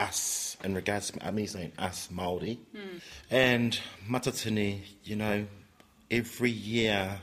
us 0.00 0.56
in 0.64 0.74
regards 0.74 1.10
to, 1.10 1.32
mean 1.32 1.46
saying 1.46 1.72
us 1.78 2.08
Māori. 2.12 2.58
Hmm. 2.74 2.98
And 3.30 3.80
Matatini, 4.08 4.80
you 5.04 5.16
know, 5.16 5.46
every 6.10 6.50
year 6.50 7.20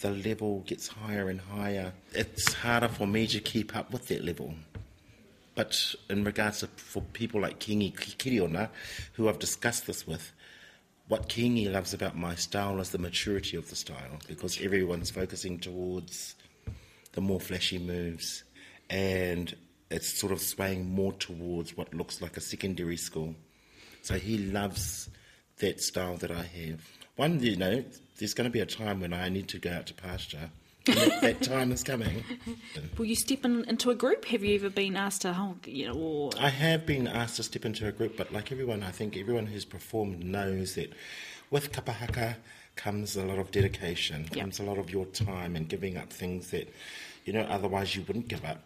the 0.00 0.10
level 0.10 0.60
gets 0.60 0.88
higher 0.88 1.28
and 1.28 1.40
higher. 1.40 1.92
It's 2.12 2.52
harder 2.52 2.88
for 2.88 3.06
me 3.06 3.26
to 3.28 3.40
keep 3.40 3.74
up 3.76 3.92
with 3.92 4.08
that 4.08 4.24
level. 4.24 4.54
But 5.54 5.94
in 6.08 6.22
regards 6.22 6.60
to 6.60 6.68
for 6.68 7.02
people 7.12 7.40
like 7.40 7.58
Kingi 7.58 7.92
Kiriona, 7.92 8.68
who 9.14 9.28
I've 9.28 9.40
discussed 9.40 9.86
this 9.86 10.06
with, 10.06 10.32
what 11.08 11.28
Kingi 11.28 11.72
loves 11.72 11.94
about 11.94 12.16
my 12.16 12.34
style 12.34 12.80
is 12.80 12.90
the 12.90 12.98
maturity 12.98 13.56
of 13.56 13.68
the 13.70 13.76
style 13.76 14.18
because 14.28 14.60
everyone's 14.60 15.10
focusing 15.10 15.58
towards 15.58 16.36
the 17.12 17.20
more 17.20 17.40
flashy 17.40 17.78
moves 17.78 18.44
and 18.90 19.56
it's 19.90 20.08
sort 20.18 20.32
of 20.32 20.40
swaying 20.40 20.88
more 20.90 21.12
towards 21.14 21.76
what 21.76 21.94
looks 21.94 22.20
like 22.20 22.36
a 22.36 22.40
secondary 22.40 22.96
school. 22.96 23.34
So 24.02 24.14
he 24.18 24.38
loves 24.38 25.08
that 25.58 25.80
style 25.80 26.16
that 26.18 26.30
I 26.30 26.42
have. 26.42 26.80
One, 27.16 27.40
you 27.40 27.56
know, 27.56 27.84
there's 28.18 28.34
going 28.34 28.44
to 28.44 28.50
be 28.52 28.60
a 28.60 28.66
time 28.66 29.00
when 29.00 29.12
I 29.12 29.28
need 29.28 29.48
to 29.48 29.58
go 29.58 29.70
out 29.72 29.86
to 29.86 29.94
pasture. 29.94 30.50
That, 30.84 31.20
that 31.20 31.42
time 31.42 31.72
is 31.72 31.82
coming. 31.82 32.24
Will 32.96 33.04
you 33.04 33.16
step 33.16 33.44
in, 33.44 33.64
into 33.64 33.90
a 33.90 33.94
group? 33.94 34.24
Have 34.26 34.42
you 34.42 34.54
ever 34.54 34.70
been 34.70 34.96
asked 34.96 35.22
to, 35.22 35.34
oh, 35.36 35.56
you 35.66 35.86
know, 35.88 35.94
or 35.94 36.30
I 36.40 36.48
have 36.48 36.86
been 36.86 37.06
asked 37.06 37.36
to 37.36 37.42
step 37.42 37.64
into 37.66 37.86
a 37.86 37.92
group, 37.92 38.16
but 38.16 38.32
like 38.32 38.52
everyone, 38.52 38.82
I 38.82 38.90
think 38.90 39.16
everyone 39.16 39.46
who's 39.46 39.66
performed 39.66 40.24
knows 40.24 40.76
that 40.76 40.92
with 41.50 41.72
kapahaka 41.72 42.36
comes 42.76 43.16
a 43.16 43.24
lot 43.24 43.38
of 43.38 43.50
dedication, 43.50 44.28
Yep. 44.32 44.40
comes 44.40 44.60
a 44.60 44.62
lot 44.62 44.78
of 44.78 44.90
your 44.90 45.04
time 45.06 45.56
and 45.56 45.68
giving 45.68 45.98
up 45.98 46.10
things 46.10 46.52
that, 46.52 46.72
you 47.26 47.32
know, 47.34 47.42
otherwise 47.42 47.94
you 47.94 48.02
wouldn't 48.06 48.28
give 48.28 48.44
up. 48.44 48.62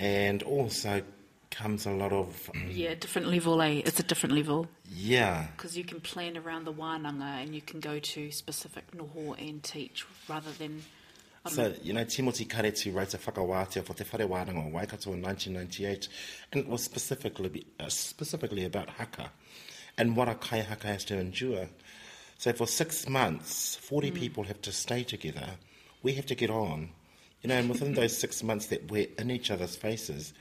And 0.00 0.42
also 0.42 1.02
comes 1.50 1.84
a 1.84 1.90
lot 1.90 2.12
of, 2.12 2.50
yeah, 2.70 2.94
different 2.94 3.28
level, 3.28 3.60
eh? 3.60 3.82
It's 3.84 4.00
a 4.00 4.02
different 4.02 4.34
level 4.34 4.66
yeah, 4.92 5.46
because 5.56 5.76
you 5.76 5.84
can 5.84 6.00
plan 6.00 6.36
around 6.36 6.64
the 6.64 6.72
wānanga 6.72 7.42
and 7.42 7.54
you 7.54 7.60
can 7.60 7.80
go 7.80 7.98
to 7.98 8.30
specific 8.32 8.90
noho 8.92 9.38
and 9.38 9.62
teach 9.62 10.04
rather 10.28 10.50
than. 10.52 10.82
Don't 11.44 11.54
So, 11.54 11.74
you 11.82 11.92
know, 11.92 12.04
Timothy 12.04 12.44
Karetu 12.44 12.94
wrote 12.94 13.14
a 13.14 13.18
whakawātea 13.18 13.84
for 13.84 13.94
Te 13.94 14.04
Whare 14.04 14.28
Wānanga 14.28 14.66
o 14.66 14.68
Waikato 14.68 15.12
in 15.12 15.22
1998, 15.22 16.08
and 16.52 16.62
it 16.62 16.68
was 16.68 16.82
specifically, 16.82 17.66
uh, 17.78 17.88
specifically 17.88 18.64
about 18.64 18.90
haka 18.90 19.30
and 19.96 20.16
what 20.16 20.28
a 20.28 20.34
kai 20.34 20.60
haka 20.60 20.86
has 20.86 21.04
to 21.04 21.18
endure. 21.18 21.68
So 22.38 22.52
for 22.52 22.66
six 22.66 23.08
months, 23.08 23.76
40 23.76 24.10
people 24.10 24.44
have 24.44 24.62
to 24.62 24.72
stay 24.72 25.02
together. 25.04 25.50
We 26.02 26.14
have 26.14 26.26
to 26.26 26.34
get 26.34 26.50
on. 26.50 26.90
You 27.42 27.48
know, 27.48 27.56
and 27.56 27.68
within 27.68 27.94
those 27.94 28.16
six 28.16 28.42
months 28.42 28.66
that 28.66 28.90
we're 28.90 29.08
in 29.18 29.30
each 29.30 29.50
other's 29.50 29.76
faces, 29.76 30.34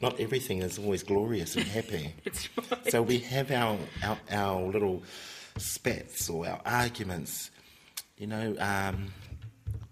not 0.00 0.18
everything 0.18 0.62
is 0.62 0.78
always 0.78 1.02
glorious 1.02 1.56
and 1.56 1.66
happy. 1.66 2.14
Right. 2.70 2.90
So 2.90 3.02
we 3.02 3.18
have 3.20 3.50
our, 3.52 3.78
our, 4.02 4.18
our 4.30 4.62
little 4.62 5.02
spats 5.56 6.28
or 6.28 6.48
our 6.48 6.60
arguments. 6.64 7.50
You 8.16 8.26
know, 8.26 8.56
um, 8.58 9.12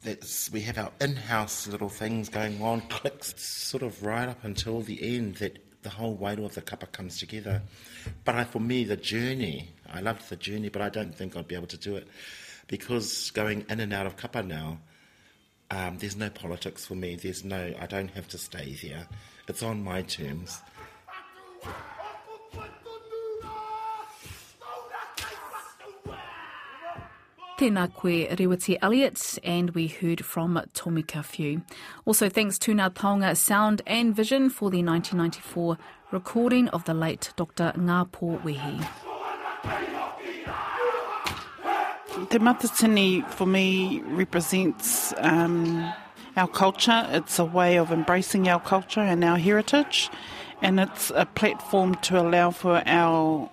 that's, 0.03 0.51
we 0.51 0.63
have 0.63 0.79
our 0.79 0.91
in-house 1.01 1.69
little 1.69 1.89
things 1.89 2.29
going 2.29 2.61
on, 2.63 2.81
clicks 2.89 3.41
sort 3.41 3.83
of 3.83 4.03
right 4.03 4.29
up 4.29 4.45
until 4.45 4.81
the 4.81 5.17
end 5.17 5.37
that 5.37 5.59
the 5.83 5.91
whole 5.91 6.15
weight 6.15 6.39
of 6.39 6.55
the 6.55 6.63
kapa 6.63 6.87
comes 6.87 7.19
together. 7.19 7.63
But 8.25 8.35
I, 8.35 8.45
for 8.45 8.61
me, 8.61 8.85
the 8.85 8.97
journey, 8.97 9.71
I 9.91 10.01
loved 10.01 10.29
the 10.29 10.37
journey, 10.37 10.69
but 10.69 10.83
I 10.83 10.89
don't 10.89 11.15
think 11.15 11.37
I'd 11.37 11.49
be 11.49 11.55
able 11.55 11.69
to 11.69 11.79
do 11.79 11.97
it 11.97 12.09
because 12.67 13.31
going 13.31 13.65
in 13.69 13.81
and 13.81 13.93
out 13.93 14.07
of 14.07 14.17
kapa 14.17 14.43
now, 14.43 14.79
um, 15.71 15.99
there's 15.99 16.17
no 16.17 16.31
politics 16.31 16.87
for 16.87 16.95
me. 16.95 17.17
There's 17.17 17.45
no, 17.45 17.73
I 17.81 17.87
don't 17.87 18.11
have 18.11 18.29
to 18.29 18.39
stay 18.39 18.77
there. 18.83 19.07
It's 19.49 19.63
on 19.63 19.83
my 19.83 20.03
terms. 20.03 20.61
Tēnā 27.61 27.93
koe 27.95 28.27
Reweti 28.37 28.79
Elliott, 28.81 29.39
and 29.45 29.71
we 29.71 29.87
heard 29.87 30.25
from 30.25 30.55
Tomika 30.73 31.23
Whiu. 31.23 31.63
Also, 32.07 32.31
thanks 32.31 32.59
to 32.59 32.73
Ngā 32.73 32.95
Taonga 32.95 33.37
Sound 33.37 33.83
and 33.87 34.17
Vision 34.17 34.49
for 34.49 34.71
the 34.71 34.83
1994 34.83 35.77
recording 36.11 36.69
of 36.69 36.85
the 36.87 36.95
late 36.95 37.35
Dr. 37.37 37.75
Ngāpō 37.77 38.41
Wehi. 38.43 40.00
Te 42.11 42.39
matatini 42.41 43.25
for 43.31 43.47
me 43.47 44.01
represents 44.01 45.15
um, 45.19 45.93
our 46.37 46.49
culture. 46.49 47.07
It's 47.11 47.39
a 47.39 47.45
way 47.45 47.79
of 47.79 47.93
embracing 47.93 48.49
our 48.49 48.59
culture 48.59 49.01
and 49.01 49.23
our 49.23 49.39
heritage, 49.39 50.11
and 50.61 50.81
it's 50.81 51.13
a 51.15 51.25
platform 51.25 51.95
to 52.07 52.21
allow 52.21 52.51
for 52.51 52.83
our 52.85 53.49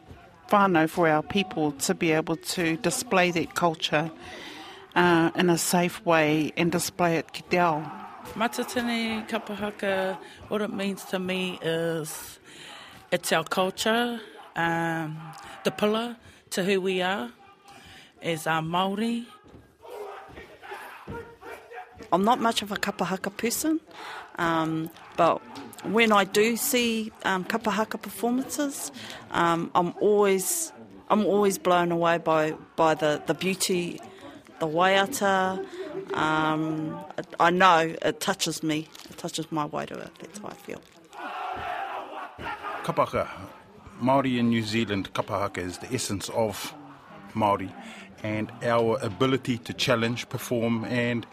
whānau 0.50 0.90
for 0.90 1.08
our 1.08 1.22
people 1.22 1.72
to 1.74 1.94
be 1.94 2.12
able 2.12 2.36
to 2.36 2.78
display 2.78 3.30
that 3.30 3.54
culture 3.54 4.10
uh, 4.96 5.30
in 5.36 5.52
a 5.52 5.58
safe 5.58 6.04
way 6.04 6.52
and 6.58 6.72
display 6.72 7.18
it 7.18 7.34
ki 7.34 7.44
te. 7.52 7.58
Matatini 7.58 9.30
kapahaka, 9.30 10.18
what 10.48 10.64
it 10.64 10.74
means 10.74 11.04
to 11.06 11.20
me 11.20 11.60
is 11.62 12.40
it's 13.12 13.32
our 13.32 13.44
culture, 13.44 14.20
um, 14.56 15.16
the 15.64 15.70
pillar 15.70 16.18
to 16.50 16.64
who 16.64 16.82
we 16.82 17.04
are 17.04 17.30
as 18.22 18.48
our 18.48 18.62
Māori. 18.62 19.26
I'm 22.12 22.24
not 22.24 22.40
much 22.40 22.62
of 22.62 22.72
a 22.72 22.76
kapahaka 22.76 23.36
person, 23.36 23.82
um, 24.38 24.90
but 25.18 25.42
when 25.84 26.12
I 26.12 26.24
do 26.24 26.56
see 26.56 27.12
um, 27.24 27.44
kapahaka 27.44 28.02
performances, 28.02 28.92
um, 29.32 29.72
I'm 29.76 29.94
always 30.00 30.72
I'm 31.10 31.26
always 31.26 31.58
blown 31.58 31.92
away 31.92 32.18
by, 32.18 32.54
by 32.76 32.94
the, 32.94 33.22
the 33.28 33.34
beauty, 33.34 34.02
the 34.60 34.68
waiata. 34.68 35.66
Um, 36.14 37.00
I 37.40 37.50
know 37.50 37.96
it 38.02 38.20
touches 38.20 38.62
me. 38.62 38.90
It 39.10 39.18
touches 39.18 39.50
my 39.50 39.68
waitua. 39.68 40.10
That's 40.20 40.40
how 40.40 40.50
I 40.50 40.54
feel. 40.56 40.82
Kapahaka, 42.84 43.30
Māori 44.02 44.38
in 44.38 44.50
New 44.50 44.64
Zealand, 44.64 45.14
kapahaka 45.14 45.60
is 45.60 45.78
the 45.78 45.94
essence 45.94 46.28
of 46.30 46.74
Māori 47.34 47.72
and 48.24 48.52
our 48.64 48.98
ability 49.02 49.58
to 49.60 49.74
challenge, 49.74 50.30
perform 50.30 50.86
and 50.86 51.26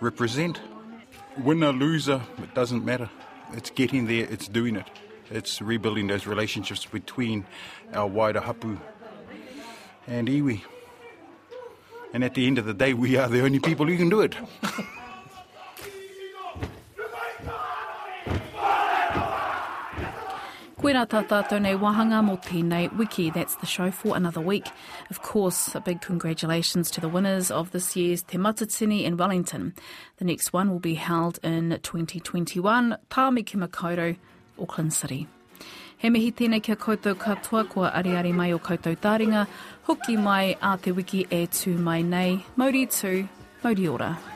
represent. 0.00 0.60
Winner, 1.38 1.72
loser, 1.72 2.22
it 2.38 2.54
doesn't 2.54 2.84
matter. 2.84 3.10
It's 3.52 3.70
getting 3.70 4.06
there, 4.06 4.26
it's 4.30 4.48
doing 4.48 4.76
it. 4.76 4.86
It's 5.30 5.60
rebuilding 5.60 6.06
those 6.06 6.26
relationships 6.26 6.84
between 6.84 7.46
our 7.92 8.06
wider 8.06 8.40
hapu 8.40 8.78
and 10.06 10.28
iwi. 10.28 10.62
And 12.12 12.22
at 12.22 12.34
the 12.34 12.46
end 12.46 12.58
of 12.58 12.66
the 12.66 12.74
day, 12.74 12.94
we 12.94 13.16
are 13.16 13.28
the 13.28 13.42
only 13.42 13.58
people 13.58 13.86
who 13.86 13.96
can 13.96 14.08
do 14.08 14.20
it. 14.20 14.36
Koe 20.84 20.92
rā 20.92 21.06
tā 21.08 21.22
tātou 21.24 21.62
nei 21.64 21.78
wahanga 21.80 22.18
mō 22.20 22.34
tēnei 22.44 22.92
wiki. 22.98 23.30
That's 23.30 23.54
the 23.56 23.64
show 23.64 23.90
for 23.90 24.18
another 24.18 24.42
week. 24.42 24.66
Of 25.08 25.22
course, 25.22 25.74
a 25.74 25.80
big 25.80 26.02
congratulations 26.02 26.90
to 26.90 27.00
the 27.00 27.08
winners 27.08 27.50
of 27.50 27.70
this 27.70 27.96
year's 27.96 28.22
Te 28.22 28.36
Matatini 28.36 29.04
in 29.04 29.16
Wellington. 29.16 29.72
The 30.18 30.26
next 30.26 30.52
one 30.52 30.68
will 30.68 30.80
be 30.80 30.92
held 30.92 31.38
in 31.42 31.70
2021, 31.82 32.98
Tāmiki 33.08 33.56
Makaurau, 33.56 34.18
Auckland 34.60 34.92
City. 34.92 35.26
He 35.96 36.10
mihi 36.10 36.32
tēnei 36.32 36.62
kia 36.62 36.76
koutou 36.76 37.14
katoa 37.14 37.64
kua 37.66 37.90
ariari 37.90 38.34
mai 38.34 38.52
o 38.52 38.58
koutou 38.58 38.94
tāringa, 38.94 39.46
hoki 39.84 40.18
mai 40.18 40.54
a 40.60 40.76
te 40.76 40.92
wiki 40.92 41.26
e 41.30 41.46
tū 41.46 41.78
mai 41.78 42.02
nei, 42.02 42.44
mauri 42.56 42.86
tū, 42.86 43.26
mauri 43.64 43.88
ora. 43.88 44.33